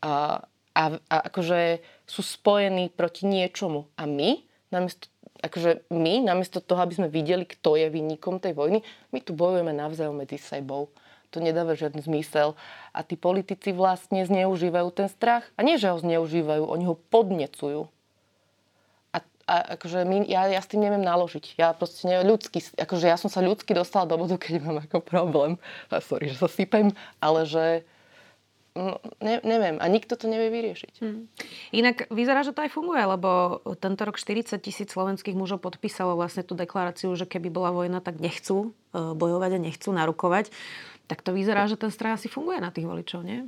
A, 0.06 0.46
a, 0.78 0.84
a 1.10 1.16
akože 1.30 1.82
sú 2.06 2.22
spojení 2.22 2.94
proti 2.94 3.26
niečomu. 3.26 3.90
A 3.98 4.06
my, 4.06 4.46
namiesto 4.74 5.10
akože 5.46 5.92
my, 5.94 6.26
namiesto 6.26 6.64
toho, 6.64 6.82
aby 6.82 6.94
sme 6.98 7.08
videli, 7.12 7.46
kto 7.46 7.78
je 7.78 7.92
vinníkom 7.92 8.42
tej 8.42 8.58
vojny, 8.58 8.82
my 9.14 9.20
tu 9.22 9.38
bojujeme 9.38 9.76
navzájom 9.76 10.18
medzi 10.18 10.42
sebou. 10.42 10.90
To 11.34 11.44
nedáva 11.44 11.76
žiadny 11.76 12.00
zmysel. 12.00 12.56
A 12.96 13.04
tí 13.04 13.20
politici 13.20 13.76
vlastne 13.76 14.24
zneužívajú 14.24 14.90
ten 14.96 15.12
strach. 15.12 15.44
A 15.60 15.68
nie, 15.68 15.76
že 15.76 15.92
ho 15.92 16.00
zneužívajú, 16.00 16.64
oni 16.64 16.88
ho 16.88 16.96
podnecujú. 17.12 17.92
A, 19.12 19.20
a 19.46 19.56
akože 19.76 20.08
my, 20.08 20.24
ja, 20.32 20.48
ja 20.48 20.62
s 20.64 20.72
tým 20.72 20.80
neviem 20.80 21.04
naložiť. 21.04 21.60
Ja 21.60 21.76
proste 21.76 22.08
neviem, 22.08 22.32
ľudsky, 22.32 22.64
akože 22.80 23.06
ja 23.12 23.20
som 23.20 23.28
sa 23.28 23.44
ľudsky 23.44 23.76
dostala 23.76 24.08
do 24.08 24.16
bodu, 24.16 24.40
keď 24.40 24.64
mám 24.64 24.80
ako 24.80 25.04
problém. 25.04 25.60
A 25.92 26.00
sorry, 26.00 26.32
že 26.32 26.40
sa 26.40 26.48
sypem, 26.48 26.96
ale 27.20 27.44
že 27.44 27.84
No, 28.76 29.00
ne, 29.24 29.40
neviem. 29.48 29.80
A 29.80 29.88
nikto 29.88 30.20
to 30.20 30.28
nevie 30.28 30.52
vyriešiť. 30.52 30.94
Hmm. 31.00 31.32
Inak 31.72 32.12
vyzerá, 32.12 32.44
že 32.44 32.52
to 32.52 32.60
aj 32.60 32.76
funguje, 32.76 33.00
lebo 33.00 33.64
tento 33.80 34.04
rok 34.04 34.20
40 34.20 34.60
tisíc 34.60 34.92
slovenských 34.92 35.32
mužov 35.32 35.64
podpísalo 35.64 36.20
vlastne 36.20 36.44
tú 36.44 36.60
deklaráciu, 36.60 37.16
že 37.16 37.24
keby 37.24 37.48
bola 37.48 37.72
vojna, 37.72 38.04
tak 38.04 38.20
nechcú 38.20 38.76
e, 38.92 39.16
bojovať 39.16 39.52
a 39.56 39.64
nechcú 39.64 39.96
narukovať. 39.96 40.52
Tak 41.08 41.24
to 41.24 41.32
vyzerá, 41.32 41.72
že 41.72 41.80
ten 41.80 41.88
strach 41.88 42.20
asi 42.20 42.28
funguje 42.28 42.60
na 42.60 42.68
tých 42.68 42.84
voličov, 42.84 43.24
nie? 43.24 43.48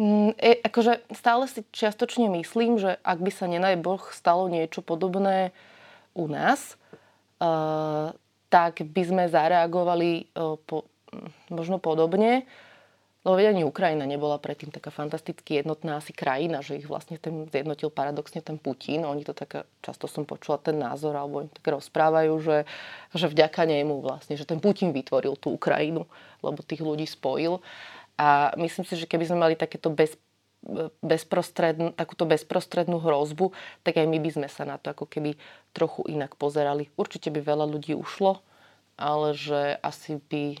Mm, 0.00 0.32
e, 0.40 0.64
akože 0.64 1.12
stále 1.12 1.44
si 1.44 1.68
čiastočne 1.68 2.32
myslím, 2.40 2.80
že 2.80 2.96
ak 3.04 3.20
by 3.20 3.28
sa 3.28 3.52
nenaj 3.52 3.76
Boh 3.84 4.00
stalo 4.16 4.48
niečo 4.48 4.80
podobné 4.80 5.52
u 6.16 6.24
nás, 6.24 6.80
uh, 7.42 8.16
tak 8.48 8.80
by 8.80 9.02
sme 9.04 9.24
zareagovali 9.28 10.32
uh, 10.32 10.56
po, 10.56 10.88
možno 11.52 11.76
podobne. 11.76 12.48
Lebo 13.26 13.34
ani 13.34 13.66
Ukrajina 13.66 14.06
nebola 14.06 14.38
predtým 14.38 14.70
taká 14.70 14.94
fantasticky 14.94 15.58
jednotná 15.58 15.98
asi 15.98 16.14
krajina, 16.14 16.62
že 16.62 16.78
ich 16.78 16.86
vlastne 16.86 17.18
ten 17.18 17.50
zjednotil 17.50 17.90
paradoxne 17.90 18.38
ten 18.38 18.62
Putin. 18.62 19.02
Oni 19.02 19.26
to 19.26 19.34
tak, 19.34 19.66
často 19.82 20.06
som 20.06 20.22
počula 20.22 20.62
ten 20.62 20.78
názor, 20.78 21.18
alebo 21.18 21.42
oni 21.42 21.50
tak 21.50 21.66
rozprávajú, 21.66 22.32
že, 22.38 22.58
že 23.10 23.26
vďaka 23.26 23.66
nemu 23.66 23.98
vlastne, 24.06 24.38
že 24.38 24.46
ten 24.46 24.62
Putin 24.62 24.94
vytvoril 24.94 25.34
tú 25.34 25.50
Ukrajinu, 25.50 26.06
lebo 26.46 26.62
tých 26.62 26.78
ľudí 26.78 27.10
spojil. 27.10 27.58
A 28.18 28.54
myslím 28.54 28.86
si, 28.86 28.94
že 28.94 29.10
keby 29.10 29.26
sme 29.26 29.42
mali 29.42 29.54
takéto 29.58 29.90
bez, 29.90 30.14
bezprostrednú, 31.02 31.94
takúto 31.98 32.22
bezprostrednú 32.22 33.02
hrozbu, 33.02 33.50
tak 33.82 33.98
aj 33.98 34.06
my 34.06 34.18
by 34.22 34.30
sme 34.30 34.48
sa 34.50 34.62
na 34.62 34.78
to 34.78 34.94
ako 34.94 35.10
keby 35.10 35.34
trochu 35.74 36.06
inak 36.06 36.38
pozerali. 36.38 36.90
Určite 36.94 37.34
by 37.34 37.42
veľa 37.42 37.66
ľudí 37.66 37.98
ušlo, 37.98 38.42
ale 38.94 39.34
že 39.34 39.74
asi 39.82 40.22
by 40.22 40.58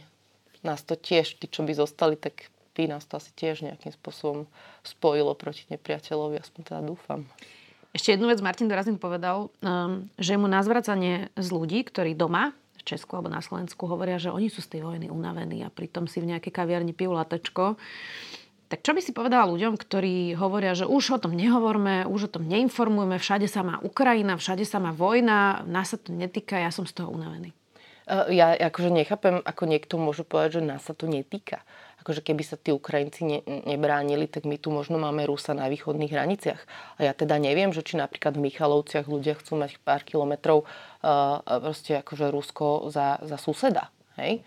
nás 0.62 0.82
to 0.82 0.94
tiež, 0.94 1.38
tí, 1.38 1.46
čo 1.50 1.62
by 1.66 1.72
zostali, 1.74 2.14
tak 2.18 2.50
by 2.78 2.86
nás 2.86 3.02
to 3.10 3.18
asi 3.18 3.34
tiež 3.34 3.66
nejakým 3.66 3.90
spôsobom 3.90 4.46
spojilo 4.86 5.34
proti 5.34 5.66
nepriateľovi, 5.74 6.38
aspoň 6.38 6.60
teda 6.62 6.80
dúfam. 6.86 7.26
Ešte 7.90 8.14
jednu 8.14 8.30
vec 8.30 8.38
Martin 8.38 8.70
Dorazin 8.70 9.00
povedal, 9.00 9.50
um, 9.58 10.06
že 10.20 10.38
mu 10.38 10.46
na 10.46 10.62
zvracanie 10.62 11.34
z 11.34 11.48
ľudí, 11.50 11.82
ktorí 11.82 12.14
doma 12.14 12.54
v 12.78 12.82
Česku 12.86 13.18
alebo 13.18 13.32
na 13.32 13.42
Slovensku 13.42 13.90
hovoria, 13.90 14.22
že 14.22 14.30
oni 14.30 14.46
sú 14.46 14.62
z 14.62 14.78
tej 14.78 14.86
vojny 14.86 15.10
unavení 15.10 15.66
a 15.66 15.72
pritom 15.72 16.06
si 16.06 16.22
v 16.22 16.30
nejakej 16.30 16.54
kaviarni 16.54 16.94
pijú 16.94 17.16
latečko. 17.16 17.74
Tak 18.68 18.84
čo 18.84 18.92
by 18.92 19.00
si 19.00 19.16
povedala 19.16 19.48
ľuďom, 19.48 19.80
ktorí 19.80 20.36
hovoria, 20.36 20.76
že 20.76 20.84
už 20.84 21.16
o 21.16 21.18
tom 21.18 21.32
nehovorme, 21.32 22.04
už 22.04 22.28
o 22.28 22.32
tom 22.38 22.44
neinformujeme, 22.46 23.16
všade 23.16 23.48
sa 23.48 23.64
má 23.64 23.80
Ukrajina, 23.80 24.36
všade 24.36 24.62
sa 24.68 24.76
má 24.76 24.92
vojna, 24.92 25.64
nás 25.64 25.90
sa 25.90 25.98
to 25.98 26.12
netýka, 26.12 26.60
ja 26.60 26.68
som 26.68 26.84
z 26.84 26.92
toho 26.92 27.08
unavený. 27.08 27.56
Ja 28.08 28.56
akože 28.56 28.88
nechápem, 28.88 29.44
ako 29.44 29.68
niekto 29.68 30.00
môže 30.00 30.24
povedať, 30.24 30.60
že 30.60 30.62
nás 30.64 30.80
sa 30.80 30.96
to 30.96 31.04
netýka. 31.04 31.60
Akože 32.00 32.24
keby 32.24 32.40
sa 32.40 32.56
tí 32.56 32.72
Ukrajinci 32.72 33.20
ne, 33.28 33.38
nebránili, 33.68 34.24
tak 34.24 34.48
my 34.48 34.56
tu 34.56 34.72
možno 34.72 34.96
máme 34.96 35.28
Rusa 35.28 35.52
na 35.52 35.68
východných 35.68 36.08
hraniciach. 36.08 36.62
A 36.96 37.04
ja 37.04 37.12
teda 37.12 37.36
neviem, 37.36 37.68
že 37.68 37.84
či 37.84 38.00
napríklad 38.00 38.40
v 38.40 38.48
Michalovciach 38.48 39.04
ľudia 39.04 39.36
chcú 39.36 39.60
mať 39.60 39.76
pár 39.84 40.08
kilometrov 40.08 40.64
uh, 40.64 41.44
proste 41.60 42.00
akože 42.00 42.32
Rusko 42.32 42.88
za, 42.88 43.20
za 43.28 43.36
suseda. 43.36 43.92
Hej? 44.16 44.40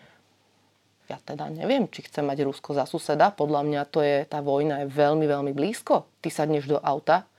Ja 1.06 1.22
teda 1.22 1.54
neviem, 1.54 1.86
či 1.86 2.02
chcem 2.02 2.26
mať 2.26 2.42
Rusko 2.42 2.74
za 2.74 2.90
suseda. 2.90 3.30
Podľa 3.30 3.62
mňa 3.62 3.82
to 3.94 4.02
je, 4.02 4.26
tá 4.26 4.42
vojna 4.42 4.82
je 4.82 4.88
veľmi, 4.90 5.30
veľmi 5.30 5.54
blízko. 5.54 6.10
Ty 6.18 6.34
sadneš 6.34 6.66
do 6.66 6.82
auta, 6.82 7.30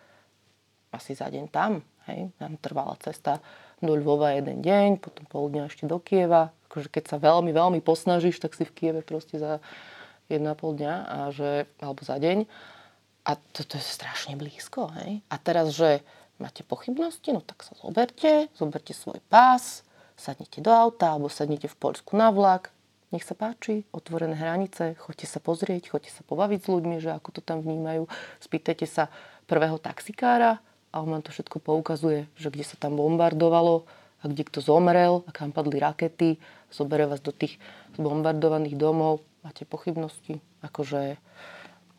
asi 0.95 1.19
za 1.19 1.27
deň 1.27 1.51
tam. 1.51 1.83
Hej? 2.07 2.31
Nám 2.39 2.63
trvala 2.63 2.95
cesta 3.03 3.43
do 3.83 3.99
Lvova 3.99 4.39
jeden 4.39 4.63
deň, 4.63 5.03
potom 5.03 5.27
pol 5.27 5.51
dňa 5.51 5.69
ešte 5.69 5.85
do 5.91 5.99
Kieva. 5.99 6.55
Akože 6.71 6.89
keď 6.89 7.05
sa 7.11 7.17
veľmi, 7.19 7.51
veľmi 7.51 7.81
posnažíš, 7.85 8.39
tak 8.39 8.55
si 8.55 8.63
v 8.63 8.73
Kieve 8.73 9.01
proste 9.03 9.37
za 9.37 9.59
1,5 10.31 10.41
dňa 10.81 10.95
a 11.05 11.19
že, 11.35 11.67
alebo 11.83 12.01
za 12.07 12.17
deň. 12.17 12.47
A 13.23 13.31
toto 13.55 13.79
je 13.79 13.85
strašne 13.85 14.35
blízko. 14.35 14.91
Hej? 15.03 15.23
A 15.31 15.35
teraz, 15.39 15.75
že 15.75 16.03
máte 16.43 16.67
pochybnosti, 16.67 17.31
no 17.31 17.43
tak 17.43 17.63
sa 17.63 17.77
zoberte, 17.79 18.51
zoberte 18.57 18.97
svoj 18.97 19.23
pás, 19.31 19.87
sadnite 20.19 20.59
do 20.59 20.75
auta 20.75 21.15
alebo 21.15 21.31
sadnite 21.31 21.71
v 21.71 21.77
Poľsku 21.79 22.19
na 22.19 22.35
vlak, 22.35 22.75
nech 23.13 23.29
sa 23.29 23.37
páči, 23.37 23.85
otvorené 23.93 24.33
hranice, 24.33 24.97
choďte 24.97 25.29
sa 25.29 25.39
pozrieť, 25.39 25.93
choďte 25.93 26.11
sa 26.11 26.25
pobaviť 26.25 26.61
s 26.65 26.69
ľuďmi, 26.73 26.97
že 26.97 27.13
ako 27.13 27.29
to 27.37 27.41
tam 27.45 27.61
vnímajú. 27.61 28.09
Spýtajte 28.41 28.89
sa 28.89 29.13
prvého 29.45 29.77
taxikára, 29.77 30.65
a 30.93 31.01
on 31.01 31.09
vám 31.09 31.25
to 31.25 31.33
všetko 31.33 31.59
poukazuje, 31.59 32.29
že 32.37 32.53
kde 32.53 32.65
sa 32.69 32.77
tam 32.77 33.01
bombardovalo 33.01 33.89
a 34.23 34.25
kde 34.29 34.45
kto 34.45 34.61
zomrel 34.61 35.25
a 35.27 35.31
kam 35.33 35.51
padli 35.51 35.81
rakety, 35.81 36.37
zoberie 36.69 37.09
vás 37.09 37.25
do 37.25 37.33
tých 37.33 37.57
bombardovaných 37.97 38.77
domov, 38.77 39.25
máte 39.43 39.65
pochybnosti, 39.65 40.39
akože 40.63 41.17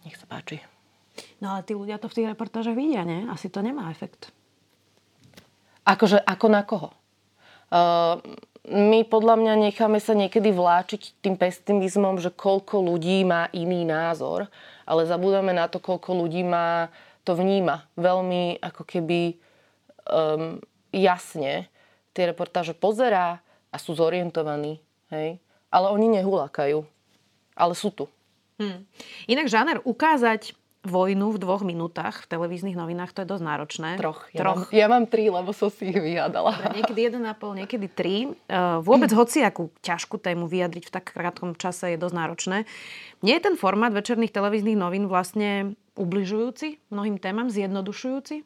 nech 0.05 0.15
sa 0.15 0.25
páči. 0.29 0.61
No 1.41 1.53
ale 1.53 1.65
tí 1.65 1.75
ľudia 1.75 1.99
to 2.01 2.09
v 2.09 2.21
tých 2.21 2.31
reportážach 2.33 2.73
vidia, 2.73 3.05
nie? 3.05 3.27
Asi 3.29 3.51
to 3.51 3.61
nemá 3.61 3.91
efekt. 3.93 4.31
Akože 5.83 6.21
ako 6.23 6.47
na 6.47 6.61
koho? 6.63 6.89
Uh, 7.73 8.21
my 8.69 9.03
podľa 9.03 9.35
mňa 9.35 9.53
necháme 9.69 9.99
sa 9.99 10.15
niekedy 10.15 10.55
vláčiť 10.55 11.19
tým 11.19 11.35
pesimizmom, 11.35 12.15
že 12.23 12.31
koľko 12.31 12.79
ľudí 12.79 13.27
má 13.27 13.51
iný 13.51 13.83
názor, 13.83 14.47
ale 14.87 15.03
zabúdame 15.03 15.51
na 15.51 15.67
to, 15.67 15.83
koľko 15.83 16.15
ľudí 16.23 16.47
má 16.47 16.87
to 17.23 17.35
vníma 17.35 17.87
veľmi 17.95 18.59
ako 18.59 18.83
keby 18.83 19.39
um, 20.07 20.59
jasne. 20.91 21.67
Tie 22.13 22.23
reportáže 22.29 22.77
pozerá 22.77 23.41
a 23.73 23.77
sú 23.81 23.97
zorientovaní. 23.97 24.77
Hej? 25.09 25.41
Ale 25.73 25.87
oni 25.89 26.21
nehulakajú. 26.21 26.85
Ale 27.57 27.73
sú 27.73 27.89
tu. 27.89 28.05
Hmm. 28.61 28.85
Inak 29.25 29.49
žáner 29.49 29.81
ukázať 29.81 30.53
vojnu 30.83 31.31
v 31.31 31.37
dvoch 31.39 31.63
minútach 31.63 32.27
v 32.27 32.29
televíznych 32.35 32.75
novinách, 32.75 33.15
to 33.15 33.23
je 33.23 33.31
dosť 33.31 33.43
náročné. 33.43 33.89
Troch. 33.95 34.27
Ja, 34.35 34.43
Troch. 34.43 34.67
Mám, 34.67 34.75
ja 34.75 34.85
mám 34.91 35.05
tri, 35.07 35.31
lebo 35.31 35.55
som 35.55 35.71
si 35.71 35.89
ich 35.89 35.99
vyhádala. 35.99 36.75
Niekedy 36.75 36.99
jeden 37.07 37.23
a 37.23 37.31
pol, 37.31 37.55
niekedy 37.55 37.87
tri. 37.87 38.35
Uh, 38.51 38.83
vôbec 38.83 39.07
hoci 39.19 39.41
akú 39.47 39.71
ťažkú 39.79 40.19
tému 40.19 40.51
vyjadriť 40.51 40.83
v 40.87 40.91
tak 40.91 41.15
krátkom 41.15 41.55
čase 41.55 41.95
je 41.95 41.97
dosť 41.97 42.15
náročné. 42.15 42.57
Nie 43.23 43.39
je 43.39 43.47
ten 43.47 43.55
formát 43.55 43.95
večerných 43.95 44.35
televíznych 44.35 44.75
novín 44.75 45.07
vlastne 45.07 45.79
ubližujúci 45.95 46.83
mnohým 46.91 47.21
témam, 47.21 47.47
zjednodušujúci? 47.47 48.43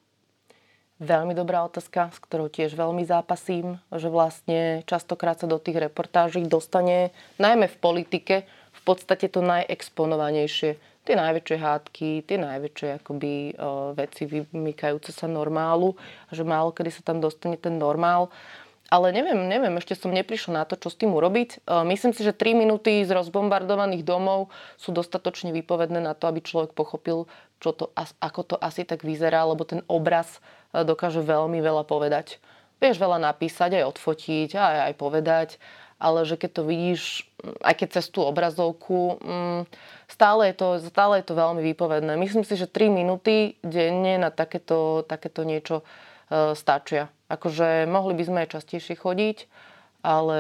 Veľmi 0.97 1.37
dobrá 1.37 1.61
otázka, 1.61 2.09
s 2.09 2.17
ktorou 2.17 2.49
tiež 2.49 2.73
veľmi 2.73 3.05
zápasím, 3.05 3.77
že 3.93 4.09
vlastne 4.09 4.81
častokrát 4.89 5.37
sa 5.37 5.45
do 5.45 5.61
tých 5.61 5.77
reportáží 5.77 6.41
dostane, 6.49 7.13
najmä 7.37 7.69
v 7.69 7.77
politike, 7.77 8.35
v 8.49 8.81
podstate 8.81 9.29
to 9.29 9.45
najexponovanejšie. 9.45 10.81
Tie 11.07 11.15
najväčšie 11.15 11.55
hádky, 11.55 12.09
tie 12.27 12.35
najväčšie 12.35 12.99
akoby, 12.99 13.55
uh, 13.55 13.95
veci 13.95 14.27
vymykajúce 14.27 15.15
sa 15.15 15.31
normálu, 15.31 15.95
že 16.35 16.43
málo 16.43 16.75
kedy 16.75 16.91
sa 16.91 17.01
tam 17.07 17.23
dostane 17.23 17.55
ten 17.55 17.79
normál. 17.79 18.27
Ale 18.91 19.11
neviem, 19.15 19.47
neviem, 19.47 19.71
ešte 19.79 19.99
som 19.99 20.11
neprišla 20.11 20.51
na 20.51 20.63
to, 20.67 20.79
čo 20.79 20.91
s 20.91 20.99
tým 20.99 21.15
urobiť. 21.15 21.63
Uh, 21.63 21.87
myslím 21.87 22.11
si, 22.11 22.27
že 22.27 22.35
3 22.35 22.59
minúty 22.59 23.07
z 23.07 23.11
rozbombardovaných 23.15 24.03
domov 24.03 24.51
sú 24.75 24.91
dostatočne 24.91 25.55
vypovedné 25.55 26.03
na 26.03 26.11
to, 26.11 26.27
aby 26.27 26.43
človek 26.43 26.75
pochopil, 26.75 27.31
čo 27.63 27.71
to, 27.71 27.89
ako 28.19 28.41
to 28.43 28.55
asi 28.59 28.83
tak 28.83 29.01
vyzerá, 29.01 29.47
lebo 29.47 29.65
ten 29.65 29.81
obraz 29.89 30.37
e, 30.73 30.85
dokáže 30.85 31.25
veľmi 31.25 31.57
veľa 31.57 31.83
povedať. 31.89 32.37
Vieš 32.77 33.01
veľa 33.01 33.17
napísať, 33.17 33.81
aj 33.81 33.97
odfotiť, 33.97 34.49
aj, 34.53 34.77
aj 34.91 34.93
povedať, 34.93 35.49
ale 35.97 36.21
že 36.29 36.37
keď 36.37 36.49
to 36.53 36.63
vidíš, 36.69 37.25
aj 37.43 37.73
keď 37.77 37.87
cez 38.01 38.09
tú 38.09 38.25
obrazovku, 38.25 39.21
mm, 39.21 39.61
stále, 40.09 40.49
je 40.49 40.55
to, 40.57 40.67
stále 40.89 41.21
je 41.21 41.25
to 41.29 41.37
veľmi 41.37 41.61
výpovedné. 41.61 42.17
Myslím 42.17 42.41
si, 42.41 42.57
že 42.57 42.65
3 42.65 42.89
minúty 42.89 43.61
denne 43.61 44.17
na 44.17 44.33
takéto, 44.33 45.05
takéto 45.05 45.45
niečo 45.45 45.81
e, 45.81 46.53
stačia. 46.57 47.13
Akože 47.29 47.85
mohli 47.85 48.17
by 48.17 48.23
sme 48.25 48.37
aj 48.45 48.57
častejšie 48.57 48.97
chodiť, 48.97 49.37
ale 50.01 50.39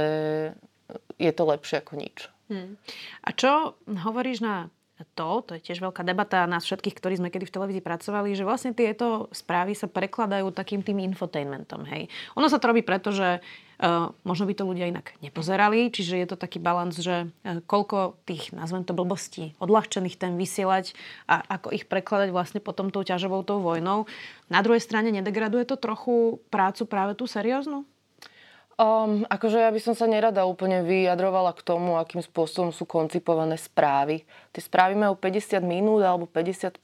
je 1.21 1.31
to 1.33 1.43
lepšie 1.45 1.85
ako 1.85 1.93
nič. 1.99 2.17
Hmm. 2.47 2.79
A 3.21 3.29
čo 3.35 3.75
hovoríš 3.85 4.39
na 4.39 4.71
to, 5.13 5.45
to 5.45 5.51
je 5.57 5.61
tiež 5.61 5.81
veľká 5.81 6.01
debata 6.01 6.49
nás 6.49 6.65
všetkých, 6.65 6.97
ktorí 6.97 7.21
sme 7.21 7.29
kedy 7.29 7.45
v 7.45 7.53
televízii 7.53 7.85
pracovali, 7.85 8.33
že 8.33 8.47
vlastne 8.47 8.73
tieto 8.73 9.29
správy 9.29 9.77
sa 9.77 9.85
prekladajú 9.85 10.49
takým 10.49 10.81
tým 10.81 10.97
infotainmentom. 11.13 11.85
Hej. 11.85 12.09
Ono 12.33 12.49
sa 12.49 12.57
to 12.57 12.73
robí 12.73 12.81
preto, 12.81 13.13
že 13.13 13.37
uh, 13.37 14.09
možno 14.25 14.49
by 14.49 14.53
to 14.57 14.65
ľudia 14.65 14.89
inak 14.89 15.13
nepozerali, 15.21 15.93
čiže 15.93 16.17
je 16.17 16.27
to 16.33 16.37
taký 16.37 16.57
balans, 16.57 16.97
že 16.97 17.29
uh, 17.29 17.61
koľko 17.69 18.17
tých, 18.25 18.49
nazvem 18.57 18.81
to 18.81 18.97
blbosti, 18.97 19.53
odľahčených 19.61 20.17
tém 20.17 20.33
vysielať 20.33 20.97
a 21.29 21.45
ako 21.45 21.77
ich 21.77 21.85
prekladať 21.85 22.33
vlastne 22.33 22.57
potom 22.57 22.89
tou 22.89 23.05
ťažovou 23.05 23.45
tou 23.45 23.61
vojnou. 23.61 24.09
Na 24.49 24.65
druhej 24.65 24.81
strane 24.81 25.13
nedegraduje 25.13 25.69
to 25.69 25.77
trochu 25.77 26.41
prácu 26.49 26.89
práve 26.89 27.13
tú 27.13 27.29
serióznu? 27.29 27.85
Um, 28.77 29.25
akože 29.25 29.57
ja 29.57 29.73
by 29.73 29.81
som 29.81 29.97
sa 29.97 30.05
nerada 30.05 30.45
úplne 30.45 30.85
vyjadrovala 30.85 31.49
k 31.57 31.65
tomu, 31.65 31.97
akým 31.97 32.21
spôsobom 32.21 32.69
sú 32.69 32.85
koncipované 32.85 33.57
správy. 33.57 34.21
Tie 34.53 34.61
správy 34.61 34.93
majú 34.93 35.17
50 35.17 35.65
minút 35.65 36.05
alebo 36.05 36.29
55. 36.29 36.77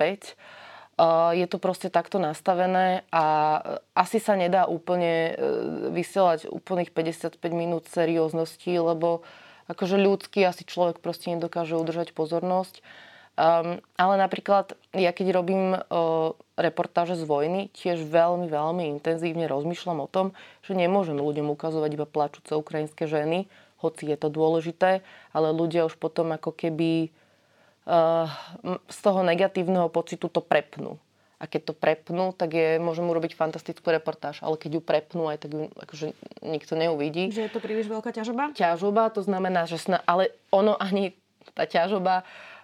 Uh, 0.98 1.38
je 1.38 1.46
to 1.46 1.62
proste 1.62 1.94
takto 1.94 2.18
nastavené 2.18 3.06
a 3.14 3.26
asi 3.94 4.18
sa 4.18 4.34
nedá 4.34 4.66
úplne 4.66 5.38
uh, 5.38 5.38
vysielať 5.94 6.50
úplných 6.50 6.90
55 6.90 7.38
minút 7.54 7.86
serióznosti, 7.86 8.74
lebo 8.74 9.22
akože 9.70 9.94
ľudský 10.02 10.50
asi 10.50 10.66
človek 10.66 10.98
proste 10.98 11.30
nedokáže 11.30 11.78
udržať 11.78 12.18
pozornosť. 12.18 12.82
Um, 13.38 13.82
ale 14.02 14.14
napríklad 14.18 14.78
ja 14.98 15.14
keď 15.14 15.30
robím 15.30 15.78
uh, 15.78 16.34
reportáže 16.54 17.18
z 17.18 17.24
vojny, 17.26 17.62
tiež 17.74 18.06
veľmi, 18.06 18.46
veľmi 18.46 18.84
intenzívne 19.00 19.50
rozmýšľam 19.50 20.06
o 20.06 20.12
tom, 20.12 20.38
že 20.62 20.78
nemôžem 20.78 21.18
ľuďom 21.18 21.50
ukazovať 21.54 21.92
iba 21.98 22.06
plačúce 22.06 22.54
ukrajinské 22.54 23.10
ženy, 23.10 23.50
hoci 23.82 24.08
je 24.08 24.18
to 24.18 24.32
dôležité, 24.32 25.04
ale 25.36 25.48
ľudia 25.52 25.84
už 25.84 26.00
potom 26.00 26.32
ako 26.32 26.56
keby 26.56 27.12
uh, 27.90 28.32
z 28.88 28.98
toho 29.04 29.26
negatívneho 29.28 29.92
pocitu 29.92 30.32
to 30.32 30.40
prepnú. 30.40 30.96
A 31.44 31.50
keď 31.50 31.62
to 31.70 31.74
prepnú, 31.76 32.32
tak 32.32 32.56
je, 32.56 32.80
môžem 32.80 33.04
urobiť 33.04 33.36
fantastickú 33.36 33.92
reportáž. 33.92 34.40
Ale 34.40 34.56
keď 34.56 34.80
ju 34.80 34.82
prepnú, 34.82 35.28
aj 35.28 35.44
tak 35.44 35.52
ju 35.52 35.68
akože 35.76 36.16
nikto 36.40 36.80
neuvidí. 36.80 37.36
Že 37.36 37.52
je 37.52 37.52
to 37.52 37.60
príliš 37.60 37.92
veľká 37.92 38.16
ťažoba? 38.16 38.56
Ťažoba, 38.56 39.12
to 39.12 39.20
znamená, 39.28 39.68
že 39.68 39.76
sna, 39.76 40.00
ale 40.08 40.32
ono 40.56 40.80
ani 40.80 41.12
tá 41.52 41.68
ťažoba 41.68 42.24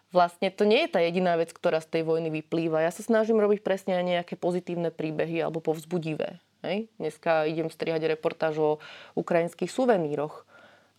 vlastne 0.09 0.49
to 0.49 0.65
nie 0.65 0.85
je 0.85 0.93
tá 0.93 0.99
jediná 1.01 1.37
vec, 1.37 1.53
ktorá 1.53 1.81
z 1.81 1.99
tej 1.99 2.03
vojny 2.05 2.29
vyplýva. 2.33 2.85
Ja 2.85 2.91
sa 2.93 3.05
snažím 3.05 3.41
robiť 3.41 3.61
presne 3.61 3.97
aj 4.01 4.05
nejaké 4.05 4.33
pozitívne 4.35 4.89
príbehy 4.89 5.41
alebo 5.41 5.61
povzbudivé. 5.61 6.41
Hej? 6.65 6.91
Dneska 6.99 7.47
idem 7.47 7.71
strihať 7.71 8.03
reportáž 8.09 8.59
o 8.59 8.69
ukrajinských 9.15 9.71
suveníroch, 9.71 10.43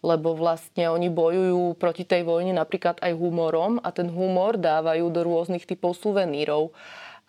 lebo 0.00 0.32
vlastne 0.32 0.88
oni 0.88 1.12
bojujú 1.12 1.76
proti 1.76 2.08
tej 2.08 2.24
vojne 2.24 2.56
napríklad 2.56 2.96
aj 3.04 3.12
humorom 3.12 3.76
a 3.84 3.92
ten 3.92 4.08
humor 4.08 4.56
dávajú 4.56 5.12
do 5.12 5.20
rôznych 5.20 5.68
typov 5.68 5.98
suvenírov 6.00 6.72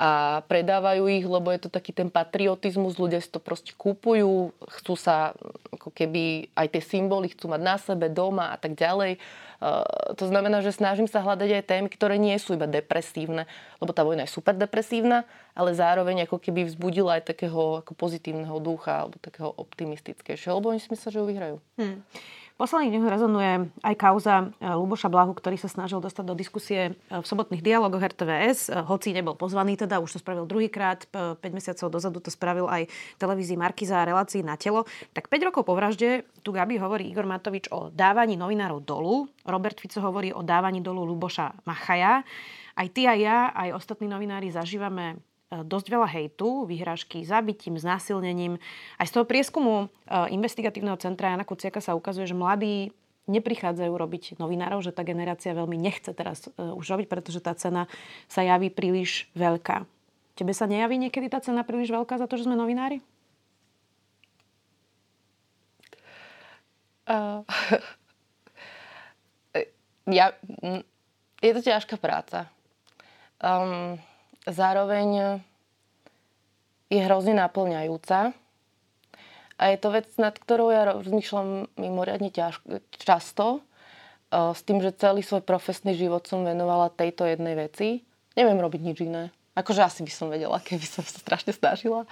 a 0.01 0.41
predávajú 0.49 1.05
ich, 1.13 1.21
lebo 1.21 1.53
je 1.53 1.61
to 1.61 1.69
taký 1.69 1.93
ten 1.93 2.09
patriotizmus, 2.09 2.97
ľudia 2.97 3.21
si 3.21 3.29
to 3.29 3.37
proste 3.37 3.77
kúpujú, 3.77 4.49
chcú 4.81 4.97
sa 4.97 5.37
ako 5.69 5.93
keby 5.93 6.49
aj 6.57 6.73
tie 6.73 6.81
symboly 6.81 7.29
chcú 7.29 7.53
mať 7.53 7.61
na 7.61 7.77
sebe, 7.77 8.09
doma 8.09 8.49
a 8.49 8.57
tak 8.57 8.73
ďalej. 8.73 9.21
Uh, 9.61 9.85
to 10.17 10.25
znamená, 10.25 10.65
že 10.65 10.73
snažím 10.73 11.05
sa 11.05 11.21
hľadať 11.21 11.53
aj 11.53 11.69
témy, 11.69 11.87
ktoré 11.93 12.17
nie 12.17 12.33
sú 12.41 12.57
iba 12.57 12.65
depresívne, 12.65 13.45
lebo 13.77 13.93
tá 13.93 14.01
vojna 14.01 14.25
je 14.25 14.33
super 14.33 14.57
depresívna, 14.57 15.21
ale 15.53 15.77
zároveň 15.77 16.25
ako 16.25 16.41
keby 16.41 16.65
vzbudila 16.65 17.21
aj 17.21 17.37
takého 17.37 17.85
ako 17.85 17.93
pozitívneho 17.93 18.57
ducha 18.57 19.05
alebo 19.05 19.21
takého 19.21 19.53
optimistickejšieho, 19.53 20.57
lebo 20.57 20.73
oni 20.73 20.81
si 20.81 20.89
myslia, 20.89 21.13
že 21.13 21.21
ho 21.21 21.29
vyhrajú. 21.29 21.57
Hmm 21.77 22.01
posledných 22.61 22.93
dňoch 22.93 23.09
rezonuje 23.09 23.51
aj 23.81 23.95
kauza 23.97 24.53
e, 24.61 24.69
Luboša 24.69 25.09
Blahu, 25.09 25.33
ktorý 25.33 25.57
sa 25.57 25.65
snažil 25.65 25.97
dostať 25.97 26.21
do 26.29 26.37
diskusie 26.37 26.93
e, 26.93 27.17
v 27.17 27.25
sobotných 27.25 27.65
dialogoch 27.65 28.05
RTVS, 28.05 28.69
e, 28.69 28.85
hoci 28.85 29.17
nebol 29.17 29.33
pozvaný 29.33 29.81
teda, 29.81 29.97
už 29.97 30.13
to 30.13 30.19
spravil 30.21 30.45
druhýkrát, 30.45 31.09
5 31.09 31.41
mesiacov 31.49 31.89
dozadu 31.89 32.21
to 32.21 32.29
spravil 32.29 32.69
aj 32.69 32.85
televízii 33.17 33.57
Markiza 33.57 33.97
a 33.97 34.05
relácii 34.05 34.45
na 34.45 34.53
telo. 34.61 34.85
Tak 35.17 35.25
5 35.33 35.49
rokov 35.49 35.65
po 35.65 35.73
vražde 35.73 36.29
tu 36.45 36.53
Gabi 36.53 36.77
hovorí 36.77 37.09
Igor 37.09 37.25
Matovič 37.25 37.73
o 37.73 37.89
dávaní 37.89 38.37
novinárov 38.37 38.85
dolu, 38.85 39.25
Robert 39.41 39.81
Fico 39.81 39.97
hovorí 39.97 40.29
o 40.29 40.45
dávaní 40.45 40.85
dolu 40.85 41.01
Luboša 41.01 41.65
Machaja. 41.65 42.21
Aj 42.77 42.87
ty 42.93 43.09
a 43.09 43.17
ja, 43.17 43.49
aj 43.57 43.73
ostatní 43.73 44.05
novinári 44.05 44.53
zažívame 44.53 45.17
dosť 45.51 45.87
veľa 45.91 46.07
hejtu, 46.07 46.63
vyhrážky 46.63 47.27
zabitím, 47.27 47.75
znásilnením. 47.75 48.55
Aj 48.95 49.03
z 49.03 49.19
toho 49.19 49.27
prieskumu 49.27 49.91
e, 50.07 50.31
investigatívneho 50.31 50.95
centra 50.95 51.35
Jana 51.35 51.43
Kuciaka 51.43 51.83
sa 51.83 51.91
ukazuje, 51.91 52.23
že 52.23 52.39
mladí 52.39 52.95
neprichádzajú 53.27 53.91
robiť 53.91 54.23
novinárov, 54.39 54.79
že 54.79 54.95
tá 54.95 55.03
generácia 55.03 55.51
veľmi 55.51 55.75
nechce 55.75 56.15
teraz 56.15 56.47
e, 56.47 56.55
už 56.55 56.95
robiť, 56.95 57.07
pretože 57.11 57.43
tá 57.43 57.51
cena 57.51 57.91
sa 58.31 58.47
javí 58.47 58.71
príliš 58.71 59.27
veľká. 59.35 59.83
Tebe 60.39 60.55
sa 60.55 60.71
nejaví 60.71 60.95
niekedy 60.95 61.27
tá 61.27 61.43
cena 61.43 61.67
príliš 61.67 61.91
veľká 61.91 62.15
za 62.15 62.31
to, 62.31 62.39
že 62.39 62.47
sme 62.47 62.55
novinári? 62.55 63.03
Uh, 67.11 67.43
ja, 70.07 70.31
je 71.43 71.51
to 71.51 71.59
ťažká 71.59 71.99
práca. 71.99 72.47
Um, 73.43 73.99
zároveň 74.45 75.41
je 76.91 76.99
hrozne 76.99 77.39
naplňajúca. 77.39 78.35
A 79.61 79.63
je 79.69 79.77
to 79.77 79.93
vec, 79.93 80.09
nad 80.17 80.33
ktorou 80.33 80.73
ja 80.73 80.89
rozmýšľam 80.89 81.69
mimoriadne 81.77 82.33
ťažko, 82.33 82.81
často, 82.97 83.45
e, 83.57 83.61
s 84.57 84.61
tým, 84.65 84.81
že 84.81 84.97
celý 84.97 85.21
svoj 85.21 85.45
profesný 85.45 85.93
život 85.93 86.25
som 86.25 86.41
venovala 86.41 86.89
tejto 86.89 87.29
jednej 87.29 87.53
veci. 87.53 88.01
Neviem 88.33 88.57
robiť 88.57 88.81
nič 88.81 88.97
iné. 89.05 89.29
Akože 89.53 89.85
asi 89.85 90.01
by 90.01 90.11
som 90.11 90.27
vedela, 90.33 90.57
keby 90.65 90.83
som 90.83 91.05
sa 91.05 91.21
strašne 91.21 91.53
snažila. 91.53 92.09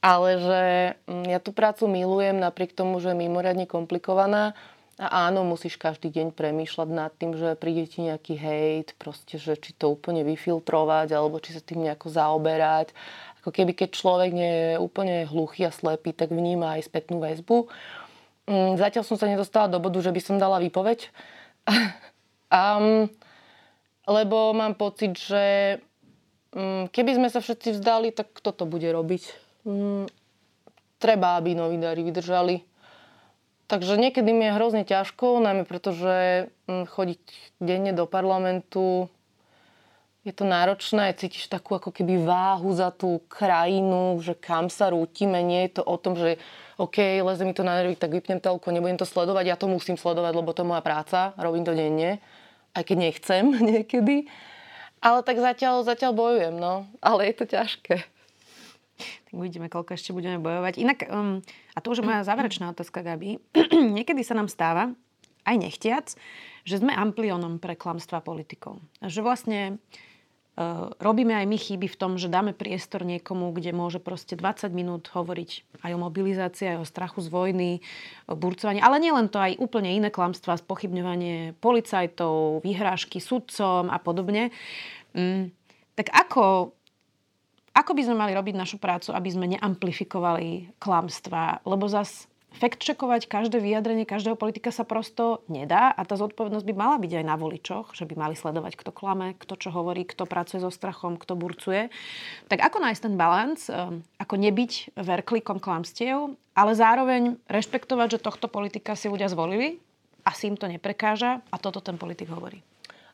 Ale 0.00 0.40
že 0.40 0.62
mm, 1.04 1.26
ja 1.28 1.38
tú 1.38 1.52
prácu 1.52 1.84
milujem 1.90 2.40
napriek 2.40 2.72
tomu, 2.72 3.02
že 3.04 3.12
je 3.12 3.20
mimoriadne 3.20 3.68
komplikovaná 3.68 4.56
a 4.98 5.30
áno, 5.30 5.46
musíš 5.46 5.78
každý 5.78 6.10
deň 6.10 6.34
premýšľať 6.34 6.88
nad 6.90 7.14
tým, 7.14 7.38
že 7.38 7.54
príde 7.54 7.86
ti 7.86 8.02
nejaký 8.02 8.34
hejt, 8.34 8.98
proste, 8.98 9.38
že 9.38 9.54
či 9.54 9.70
to 9.78 9.94
úplne 9.94 10.26
vyfiltrovať, 10.26 11.14
alebo 11.14 11.38
či 11.38 11.54
sa 11.54 11.62
tým 11.62 11.86
nejako 11.86 12.10
zaoberať. 12.10 12.90
Ako 13.38 13.54
keby 13.54 13.78
keď 13.78 13.94
človek 13.94 14.34
nie 14.34 14.50
je 14.50 14.72
úplne 14.82 15.22
hluchý 15.30 15.70
a 15.70 15.72
slepý, 15.72 16.10
tak 16.10 16.34
vníma 16.34 16.74
aj 16.74 16.90
spätnú 16.90 17.22
väzbu. 17.22 17.70
Mm, 18.50 18.74
zatiaľ 18.74 19.06
som 19.06 19.14
sa 19.14 19.30
nedostala 19.30 19.70
do 19.70 19.78
bodu, 19.78 20.02
že 20.02 20.10
by 20.10 20.18
som 20.18 20.34
dala 20.34 20.58
výpoveď. 20.58 21.14
um, 22.50 23.06
lebo 24.02 24.50
mám 24.50 24.74
pocit, 24.74 25.14
že 25.14 25.78
um, 26.50 26.90
keby 26.90 27.22
sme 27.22 27.30
sa 27.30 27.38
všetci 27.38 27.78
vzdali, 27.78 28.10
tak 28.10 28.34
kto 28.34 28.50
to 28.50 28.64
bude 28.66 28.90
robiť? 28.90 29.22
Um, 29.62 30.10
treba, 30.98 31.38
aby 31.38 31.54
novinári 31.54 32.02
vydržali 32.02 32.66
Takže 33.68 34.00
niekedy 34.00 34.32
mi 34.32 34.48
je 34.48 34.56
hrozne 34.56 34.82
ťažko, 34.88 35.44
najmä 35.44 35.68
pretože 35.68 36.48
hm, 36.64 36.88
chodiť 36.88 37.20
denne 37.60 37.92
do 37.92 38.08
parlamentu 38.08 39.12
je 40.24 40.32
to 40.32 40.44
náročné, 40.44 41.16
cítiš 41.16 41.48
takú 41.48 41.76
ako 41.76 41.92
keby 41.92 42.20
váhu 42.20 42.68
za 42.76 42.92
tú 42.92 43.24
krajinu, 43.32 44.20
že 44.20 44.36
kam 44.36 44.68
sa 44.68 44.92
rútime. 44.92 45.40
Nie 45.40 45.68
je 45.68 45.80
to 45.80 45.82
o 45.84 45.96
tom, 45.96 46.16
že 46.16 46.36
OK, 46.76 47.00
leze 47.24 47.44
mi 47.48 47.56
to 47.56 47.64
na 47.64 47.80
nervy, 47.80 47.96
tak 47.96 48.12
vypnem 48.12 48.40
telko, 48.40 48.68
nebudem 48.68 49.00
to 49.00 49.08
sledovať, 49.08 49.44
ja 49.48 49.56
to 49.56 49.68
musím 49.68 49.96
sledovať, 49.96 50.32
lebo 50.36 50.52
to 50.52 50.62
je 50.62 50.70
moja 50.70 50.82
práca, 50.84 51.32
robím 51.40 51.64
to 51.64 51.72
denne, 51.72 52.20
aj 52.76 52.82
keď 52.88 52.96
nechcem 52.96 53.44
niekedy. 53.72 54.28
Ale 54.98 55.22
tak 55.22 55.38
zatiaľ, 55.38 55.86
zatiaľ 55.86 56.12
bojujem, 56.16 56.54
no. 56.58 56.88
Ale 56.98 57.30
je 57.30 57.34
to 57.36 57.44
ťažké. 57.46 58.17
Tak 58.98 59.32
uvidíme, 59.32 59.70
koľko 59.70 59.94
ešte 59.94 60.10
budeme 60.10 60.42
bojovať. 60.42 60.74
Inak, 60.82 60.98
um, 61.06 61.38
a 61.72 61.78
to 61.78 61.94
už 61.94 62.02
je 62.02 62.08
moja 62.08 62.26
záverečná 62.28 62.74
otázka, 62.74 63.06
Gabi. 63.06 63.38
Niekedy 63.96 64.26
sa 64.26 64.34
nám 64.34 64.50
stáva, 64.50 64.92
aj 65.48 65.56
nechtiac, 65.56 66.06
že 66.68 66.76
sme 66.76 66.92
amplionom 66.92 67.56
pre 67.56 67.72
klamstvá 67.72 68.20
politikov. 68.20 68.84
A 69.00 69.08
že 69.08 69.24
vlastne 69.24 69.80
uh, 70.60 70.92
robíme 71.00 71.32
aj 71.32 71.46
my 71.48 71.56
chyby 71.56 71.88
v 71.88 71.96
tom, 71.96 72.20
že 72.20 72.28
dáme 72.28 72.52
priestor 72.52 73.08
niekomu, 73.08 73.56
kde 73.56 73.72
môže 73.72 73.96
proste 73.96 74.36
20 74.36 74.68
minút 74.76 75.08
hovoriť 75.08 75.80
aj 75.88 75.90
o 75.96 76.02
mobilizácii, 76.04 76.76
aj 76.76 76.78
o 76.84 76.88
strachu 76.88 77.24
z 77.24 77.28
vojny, 77.32 77.72
o 78.28 78.36
burcovaní, 78.36 78.84
ale 78.84 79.00
nielen 79.00 79.32
to, 79.32 79.40
aj 79.40 79.56
úplne 79.56 79.88
iné 79.88 80.12
klamstvá, 80.12 80.60
spochybňovanie 80.60 81.56
policajtov, 81.64 82.60
vyhrážky 82.60 83.16
sudcom 83.22 83.88
a 83.88 83.96
podobne. 83.96 84.52
Um, 85.16 85.48
tak 85.96 86.14
ako 86.14 86.77
ako 87.78 87.94
by 87.94 88.02
sme 88.02 88.18
mali 88.18 88.34
robiť 88.34 88.58
našu 88.58 88.82
prácu, 88.82 89.14
aby 89.14 89.30
sme 89.30 89.46
neamplifikovali 89.54 90.74
klamstva? 90.82 91.62
Lebo 91.62 91.86
zas 91.86 92.26
fact-checkovať 92.58 93.30
každé 93.30 93.62
vyjadrenie 93.62 94.02
každého 94.02 94.34
politika 94.34 94.74
sa 94.74 94.82
prosto 94.82 95.46
nedá 95.46 95.94
a 95.94 96.02
tá 96.02 96.18
zodpovednosť 96.18 96.66
by 96.66 96.74
mala 96.74 96.96
byť 96.98 97.12
aj 97.22 97.24
na 97.24 97.36
voličoch, 97.38 97.94
že 97.94 98.02
by 98.02 98.18
mali 98.18 98.34
sledovať, 98.34 98.74
kto 98.74 98.90
klame, 98.90 99.38
kto 99.38 99.54
čo 99.54 99.70
hovorí, 99.70 100.02
kto 100.02 100.26
pracuje 100.26 100.58
so 100.58 100.74
strachom, 100.74 101.14
kto 101.20 101.38
burcuje. 101.38 101.86
Tak 102.50 102.58
ako 102.58 102.82
nájsť 102.82 103.02
ten 103.06 103.14
balans, 103.14 103.70
ehm, 103.70 104.02
ako 104.18 104.34
nebyť 104.34 104.98
verklikom 104.98 105.62
klamstiev, 105.62 106.34
ale 106.58 106.72
zároveň 106.74 107.38
rešpektovať, 107.46 108.18
že 108.18 108.24
tohto 108.26 108.50
politika 108.50 108.98
si 108.98 109.06
ľudia 109.06 109.30
zvolili, 109.30 109.78
asi 110.26 110.50
im 110.50 110.58
to 110.58 110.66
neprekáža 110.66 111.40
a 111.46 111.56
toto 111.62 111.78
ten 111.78 111.94
politik 111.94 112.26
hovorí. 112.26 112.58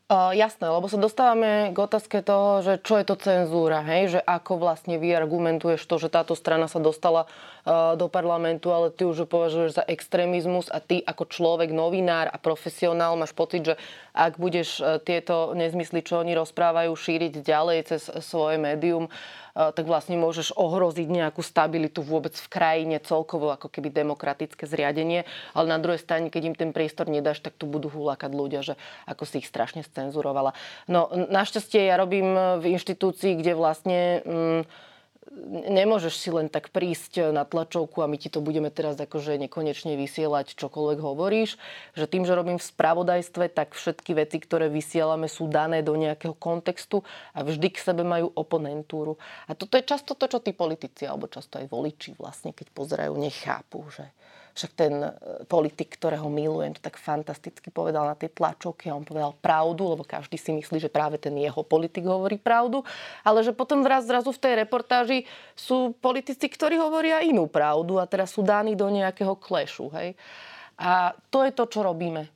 Uh, 0.04 0.36
jasné, 0.36 0.68
lebo 0.68 0.84
sa 0.84 1.00
dostávame 1.00 1.72
k 1.72 1.78
otázke 1.80 2.20
toho, 2.20 2.60
že 2.60 2.76
čo 2.84 3.00
je 3.00 3.08
to 3.08 3.16
cenzúra, 3.16 3.80
hej? 3.80 4.12
že 4.12 4.20
ako 4.20 4.60
vlastne 4.60 5.00
vy 5.00 5.16
argumentuješ 5.16 5.80
to, 5.88 5.96
že 5.96 6.12
táto 6.12 6.36
strana 6.36 6.68
sa 6.68 6.76
dostala 6.76 7.24
uh, 7.24 7.96
do 7.96 8.12
parlamentu, 8.12 8.68
ale 8.68 8.92
ty 8.92 9.08
už 9.08 9.24
ho 9.24 9.26
považuješ 9.26 9.80
za 9.80 9.84
extrémizmus 9.88 10.68
a 10.68 10.84
ty 10.84 11.00
ako 11.00 11.24
človek, 11.24 11.72
novinár 11.72 12.28
a 12.28 12.36
profesionál 12.36 13.16
máš 13.16 13.32
pocit, 13.32 13.64
že 13.64 13.80
ak 14.12 14.36
budeš 14.36 14.84
uh, 14.84 15.00
tieto 15.00 15.56
nezmysly, 15.56 16.04
čo 16.04 16.20
oni 16.20 16.36
rozprávajú, 16.36 16.92
šíriť 16.92 17.40
ďalej 17.40 17.78
cez 17.88 18.04
svoje 18.20 18.60
médium, 18.60 19.08
uh, 19.08 19.43
tak 19.54 19.86
vlastne 19.86 20.18
môžeš 20.18 20.58
ohroziť 20.58 21.06
nejakú 21.06 21.38
stabilitu 21.38 22.02
vôbec 22.02 22.34
v 22.34 22.50
krajine, 22.50 22.96
celkovo 22.98 23.54
ako 23.54 23.70
keby 23.70 23.94
demokratické 23.94 24.66
zriadenie. 24.66 25.22
Ale 25.54 25.70
na 25.70 25.78
druhej 25.78 26.02
strane, 26.02 26.26
keď 26.26 26.42
im 26.42 26.56
ten 26.58 26.70
priestor 26.74 27.06
nedáš, 27.06 27.38
tak 27.38 27.54
tu 27.54 27.70
budú 27.70 27.86
hulákať 27.86 28.34
ľudia, 28.34 28.66
že 28.66 28.74
ako 29.06 29.22
si 29.22 29.40
ich 29.40 29.48
strašne 29.48 29.86
scenzurovala. 29.86 30.58
No 30.90 31.06
našťastie 31.14 31.86
ja 31.86 31.94
robím 31.94 32.34
v 32.58 32.74
inštitúcii, 32.74 33.38
kde 33.38 33.52
vlastne... 33.54 33.98
Mm, 34.26 34.62
nemôžeš 35.70 36.14
si 36.16 36.30
len 36.30 36.46
tak 36.46 36.70
prísť 36.70 37.34
na 37.34 37.42
tlačovku 37.42 38.00
a 38.00 38.10
my 38.10 38.16
ti 38.16 38.30
to 38.30 38.38
budeme 38.38 38.70
teraz 38.70 38.94
akože 38.96 39.36
nekonečne 39.46 39.98
vysielať, 39.98 40.54
čokoľvek 40.54 40.98
hovoríš. 41.02 41.58
Že 41.98 42.04
tým, 42.08 42.24
že 42.24 42.38
robím 42.38 42.58
v 42.58 42.68
spravodajstve, 42.70 43.50
tak 43.50 43.74
všetky 43.74 44.14
veci, 44.14 44.38
ktoré 44.38 44.70
vysielame, 44.70 45.26
sú 45.26 45.50
dané 45.50 45.82
do 45.82 45.98
nejakého 45.98 46.32
kontextu 46.34 47.02
a 47.34 47.42
vždy 47.42 47.68
k 47.74 47.82
sebe 47.82 48.06
majú 48.06 48.30
oponentúru. 48.32 49.18
A 49.50 49.58
toto 49.58 49.76
je 49.76 49.84
často 49.84 50.14
to, 50.14 50.30
čo 50.30 50.38
tí 50.40 50.54
politici, 50.54 51.04
alebo 51.04 51.28
často 51.28 51.58
aj 51.58 51.68
voliči 51.68 52.16
vlastne, 52.16 52.54
keď 52.54 52.70
pozerajú, 52.72 53.12
nechápu, 53.18 53.84
že 53.90 54.06
však 54.54 54.72
ten 54.78 54.94
e, 55.02 55.10
politik, 55.50 55.98
ktorého 55.98 56.30
milujem, 56.30 56.78
to 56.78 56.80
tak 56.80 56.94
fantasticky 56.94 57.74
povedal 57.74 58.06
na 58.06 58.14
tej 58.14 58.30
tlačovke 58.30 58.86
on 58.94 59.02
povedal 59.02 59.34
pravdu, 59.42 59.98
lebo 59.98 60.06
každý 60.06 60.38
si 60.38 60.54
myslí, 60.54 60.78
že 60.78 60.88
práve 60.88 61.18
ten 61.18 61.34
jeho 61.34 61.66
politik 61.66 62.06
hovorí 62.06 62.38
pravdu, 62.38 62.86
ale 63.26 63.42
že 63.42 63.50
potom 63.50 63.82
vraz 63.82 64.06
zrazu 64.06 64.30
v 64.30 64.42
tej 64.42 64.54
reportáži 64.62 65.18
sú 65.58 65.98
politici, 65.98 66.46
ktorí 66.46 66.78
hovoria 66.78 67.18
inú 67.26 67.50
pravdu 67.50 67.98
a 67.98 68.06
teraz 68.06 68.30
sú 68.30 68.46
dáni 68.46 68.78
do 68.78 68.86
nejakého 68.86 69.34
klešu. 69.34 69.90
Hej? 69.98 70.14
A 70.78 71.18
to 71.34 71.42
je 71.42 71.50
to, 71.50 71.66
čo 71.66 71.82
robíme. 71.82 72.30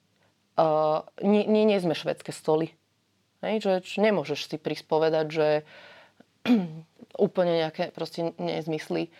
Uh, 0.59 1.07
nie, 1.23 1.47
nie, 1.47 1.63
nie 1.63 1.79
sme 1.79 1.95
švedské 1.95 2.35
stoly. 2.35 2.75
Hej? 3.47 3.63
Že, 3.63 4.03
nemôžeš 4.03 4.51
si 4.51 4.57
prispovedať, 4.59 5.27
že 5.31 5.49
úplne 7.27 7.63
nejaké 7.63 7.95
proste 7.95 8.35
nezmysly 8.43 9.15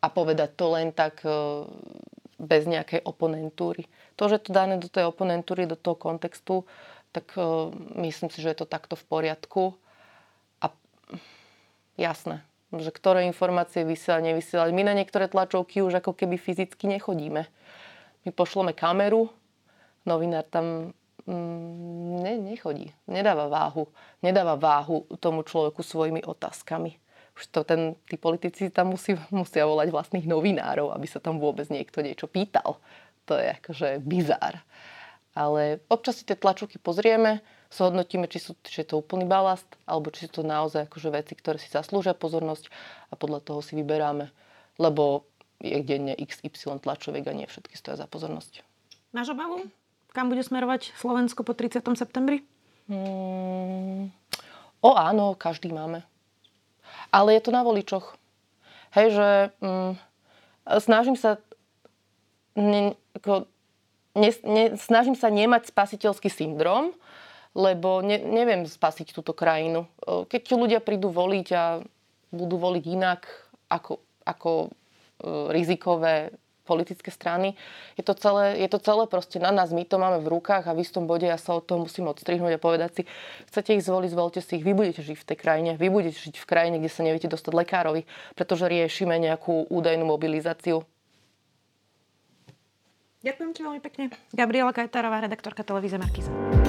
a 0.00 0.06
povedať 0.08 0.56
to 0.56 0.72
len 0.72 0.88
tak 0.88 1.20
e, 1.20 1.30
bez 2.40 2.64
nejakej 2.64 3.04
oponentúry. 3.04 3.84
To, 4.16 4.32
že 4.32 4.40
to 4.40 4.56
dáme 4.56 4.80
do 4.80 4.88
tej 4.88 5.04
oponentúry, 5.04 5.68
do 5.68 5.76
toho 5.76 6.00
kontextu, 6.00 6.64
tak 7.12 7.36
e, 7.36 7.68
myslím 8.00 8.32
si, 8.32 8.40
že 8.40 8.56
je 8.56 8.58
to 8.64 8.66
takto 8.66 8.96
v 8.96 9.04
poriadku. 9.04 9.76
A 10.64 10.72
jasné, 12.00 12.40
že 12.72 12.88
ktoré 12.88 13.28
informácie 13.28 13.84
vysielať, 13.84 14.32
nevysielať. 14.32 14.70
My 14.72 14.82
na 14.88 14.96
niektoré 14.96 15.28
tlačovky 15.28 15.84
už 15.84 16.00
ako 16.00 16.16
keby 16.16 16.40
fyzicky 16.40 16.88
nechodíme. 16.96 17.44
My 18.24 18.30
pošleme 18.32 18.72
kameru, 18.72 19.28
novinár 20.08 20.48
tam 20.48 20.96
mm, 21.28 22.16
ne, 22.24 22.34
nechodí, 22.48 22.96
nedáva 23.04 23.52
váhu. 23.52 23.92
Nedáva 24.24 24.56
váhu 24.56 25.04
tomu 25.20 25.44
človeku 25.44 25.84
svojimi 25.84 26.24
otázkami 26.24 27.09
už 27.36 27.42
to 27.50 27.60
ten, 27.64 27.96
tí 28.10 28.16
politici 28.18 28.68
tam 28.70 28.94
musí, 28.94 29.14
musia 29.32 29.64
volať 29.64 29.88
vlastných 29.90 30.26
novinárov, 30.26 30.92
aby 30.92 31.06
sa 31.06 31.22
tam 31.22 31.38
vôbec 31.38 31.66
niekto 31.70 32.02
niečo 32.02 32.26
pýtal. 32.26 32.78
To 33.30 33.38
je 33.38 33.54
akože 33.56 34.02
bizár. 34.02 34.58
Ale 35.30 35.78
občas 35.86 36.18
si 36.18 36.26
tie 36.26 36.34
tlačovky 36.34 36.82
pozrieme, 36.82 37.38
zhodnotíme, 37.70 38.26
či, 38.26 38.42
sú, 38.42 38.58
či 38.66 38.82
je 38.82 38.90
to 38.90 38.98
úplný 38.98 39.24
balast, 39.30 39.66
alebo 39.86 40.10
či 40.10 40.26
sú 40.26 40.42
to 40.42 40.44
naozaj 40.44 40.90
akože 40.90 41.08
veci, 41.14 41.38
ktoré 41.38 41.56
si 41.62 41.70
zaslúžia 41.70 42.18
pozornosť 42.18 42.66
a 43.08 43.14
podľa 43.14 43.40
toho 43.46 43.62
si 43.62 43.78
vyberáme. 43.78 44.34
Lebo 44.82 45.30
je 45.62 45.78
denne 45.86 46.18
XY 46.18 46.82
tlačoviek 46.82 47.22
a 47.30 47.36
nie 47.36 47.46
všetky 47.46 47.78
stoja 47.78 48.00
za 48.00 48.10
pozornosť. 48.10 48.66
Máš 49.14 49.30
obavu? 49.30 49.70
Kam 50.10 50.26
bude 50.26 50.42
smerovať 50.42 50.90
Slovensko 50.98 51.46
po 51.46 51.54
30. 51.54 51.86
septembri? 51.94 52.42
Hmm, 52.90 54.10
o 54.82 54.90
áno, 54.98 55.38
každý 55.38 55.70
máme. 55.70 56.02
Ale 57.10 57.34
je 57.34 57.42
to 57.42 57.50
na 57.50 57.62
voličoch. 57.66 58.14
Hej, 58.94 59.06
že 59.14 59.28
mm, 59.62 59.92
snažím 60.82 61.14
sa 61.14 61.38
ne, 62.58 62.94
ako, 63.14 63.46
ne, 64.18 64.30
ne, 64.46 64.64
snažím 64.74 65.14
sa 65.14 65.30
nemať 65.30 65.70
spasiteľský 65.70 66.30
syndrom, 66.30 66.94
lebo 67.54 68.02
ne, 68.02 68.18
neviem 68.18 68.66
spasiť 68.66 69.14
túto 69.14 69.34
krajinu. 69.34 69.86
Keď 70.06 70.54
ľudia 70.54 70.80
prídu 70.82 71.10
voliť 71.10 71.48
a 71.54 71.82
budú 72.30 72.56
voliť 72.58 72.84
inak 72.86 73.26
ako, 73.66 73.98
ako 74.22 74.50
e, 74.66 74.68
rizikové 75.50 76.30
politické 76.70 77.10
strany. 77.10 77.58
Je 77.98 78.06
to, 78.06 78.14
celé, 78.14 78.62
je 78.62 78.70
to 78.70 78.78
celé 78.78 79.10
proste 79.10 79.42
na 79.42 79.50
nás, 79.50 79.74
my 79.74 79.82
to 79.82 79.98
máme 79.98 80.22
v 80.22 80.30
rukách 80.30 80.70
a 80.70 80.76
v 80.78 80.86
istom 80.86 81.10
bode 81.10 81.26
ja 81.26 81.34
sa 81.34 81.58
od 81.58 81.66
toho 81.66 81.82
musím 81.82 82.06
odstrihnúť 82.06 82.54
a 82.54 82.62
povedať 82.62 82.90
si, 82.94 83.02
chcete 83.50 83.74
ich 83.74 83.82
zvoliť, 83.82 84.10
zvolte 84.14 84.38
si 84.38 84.62
ich, 84.62 84.64
vy 84.64 84.70
budete 84.70 85.02
žiť 85.02 85.18
v 85.18 85.26
tej 85.34 85.38
krajine, 85.42 85.70
vy 85.74 85.90
budete 85.90 86.22
žiť 86.22 86.38
v 86.38 86.46
krajine, 86.46 86.78
kde 86.78 86.90
sa 86.94 87.02
neviete 87.02 87.26
dostať 87.26 87.50
lekárovi, 87.50 88.06
pretože 88.38 88.70
riešime 88.70 89.18
nejakú 89.18 89.66
údajnú 89.66 90.06
mobilizáciu. 90.06 90.86
Ďakujem 93.20 93.50
ti 93.52 93.60
veľmi 93.60 93.80
pekne. 93.84 94.04
Gabriela 94.32 94.72
Kajtarová, 94.72 95.20
redaktorka 95.20 95.60
televízie 95.60 96.00
Markiza. 96.00 96.59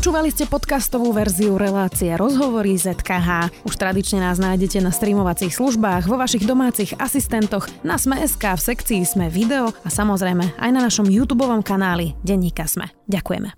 Počúvali 0.00 0.32
ste 0.32 0.48
podcastovú 0.48 1.12
verziu 1.12 1.60
relácie 1.60 2.08
Rozhovory 2.16 2.72
ZKH. 2.72 3.52
Už 3.68 3.76
tradične 3.76 4.24
nás 4.24 4.40
nájdete 4.40 4.80
na 4.80 4.96
streamovacích 4.96 5.52
službách, 5.52 6.08
vo 6.08 6.16
vašich 6.16 6.48
domácich 6.48 6.96
asistentoch, 6.96 7.68
na 7.84 8.00
Sme.sk, 8.00 8.40
v 8.40 8.64
sekcii 8.64 9.04
Sme 9.04 9.28
video 9.28 9.68
a 9.84 9.92
samozrejme 9.92 10.56
aj 10.56 10.70
na 10.72 10.88
našom 10.88 11.04
YouTube 11.04 11.44
kanáli 11.60 12.16
Denníka 12.24 12.64
Sme. 12.64 12.88
Ďakujeme. 13.12 13.52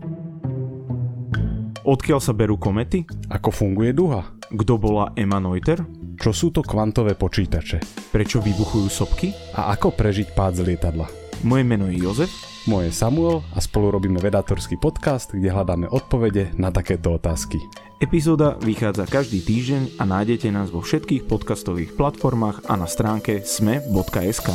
Odkiaľ 1.87 2.19
sa 2.19 2.35
berú 2.35 2.59
komety? 2.59 3.07
Ako 3.31 3.55
funguje 3.55 3.95
duha? 3.95 4.27
Kto 4.51 4.83
bola 4.83 5.15
Emma 5.15 5.39
Neuter? 5.39 5.79
Čo 6.19 6.35
sú 6.35 6.51
to 6.51 6.67
kvantové 6.67 7.15
počítače? 7.15 8.11
Prečo 8.11 8.43
vybuchujú 8.43 8.91
sopky? 8.91 9.31
A 9.55 9.71
ako 9.79 9.95
prežiť 9.95 10.35
pád 10.35 10.59
z 10.59 10.75
lietadla? 10.75 11.07
Moje 11.47 11.63
meno 11.63 11.87
je 11.87 12.03
Jozef 12.03 12.52
moje 12.67 12.91
je 12.91 12.99
Samuel 12.99 13.43
a 13.55 13.59
spolu 13.59 13.91
robíme 13.91 14.23
vedátorský 14.23 14.79
podcast, 14.79 15.35
kde 15.35 15.51
hľadáme 15.51 15.91
odpovede 15.91 16.55
na 16.59 16.71
takéto 16.71 17.15
otázky. 17.15 17.59
Epizóda 18.03 18.59
vychádza 18.59 19.07
každý 19.07 19.43
týždeň 19.43 19.99
a 19.99 20.05
nájdete 20.07 20.51
nás 20.51 20.71
vo 20.71 20.83
všetkých 20.83 21.27
podcastových 21.31 21.95
platformách 21.95 22.67
a 22.67 22.75
na 22.75 22.91
stránke 22.91 23.47
sme.sk. 23.47 24.49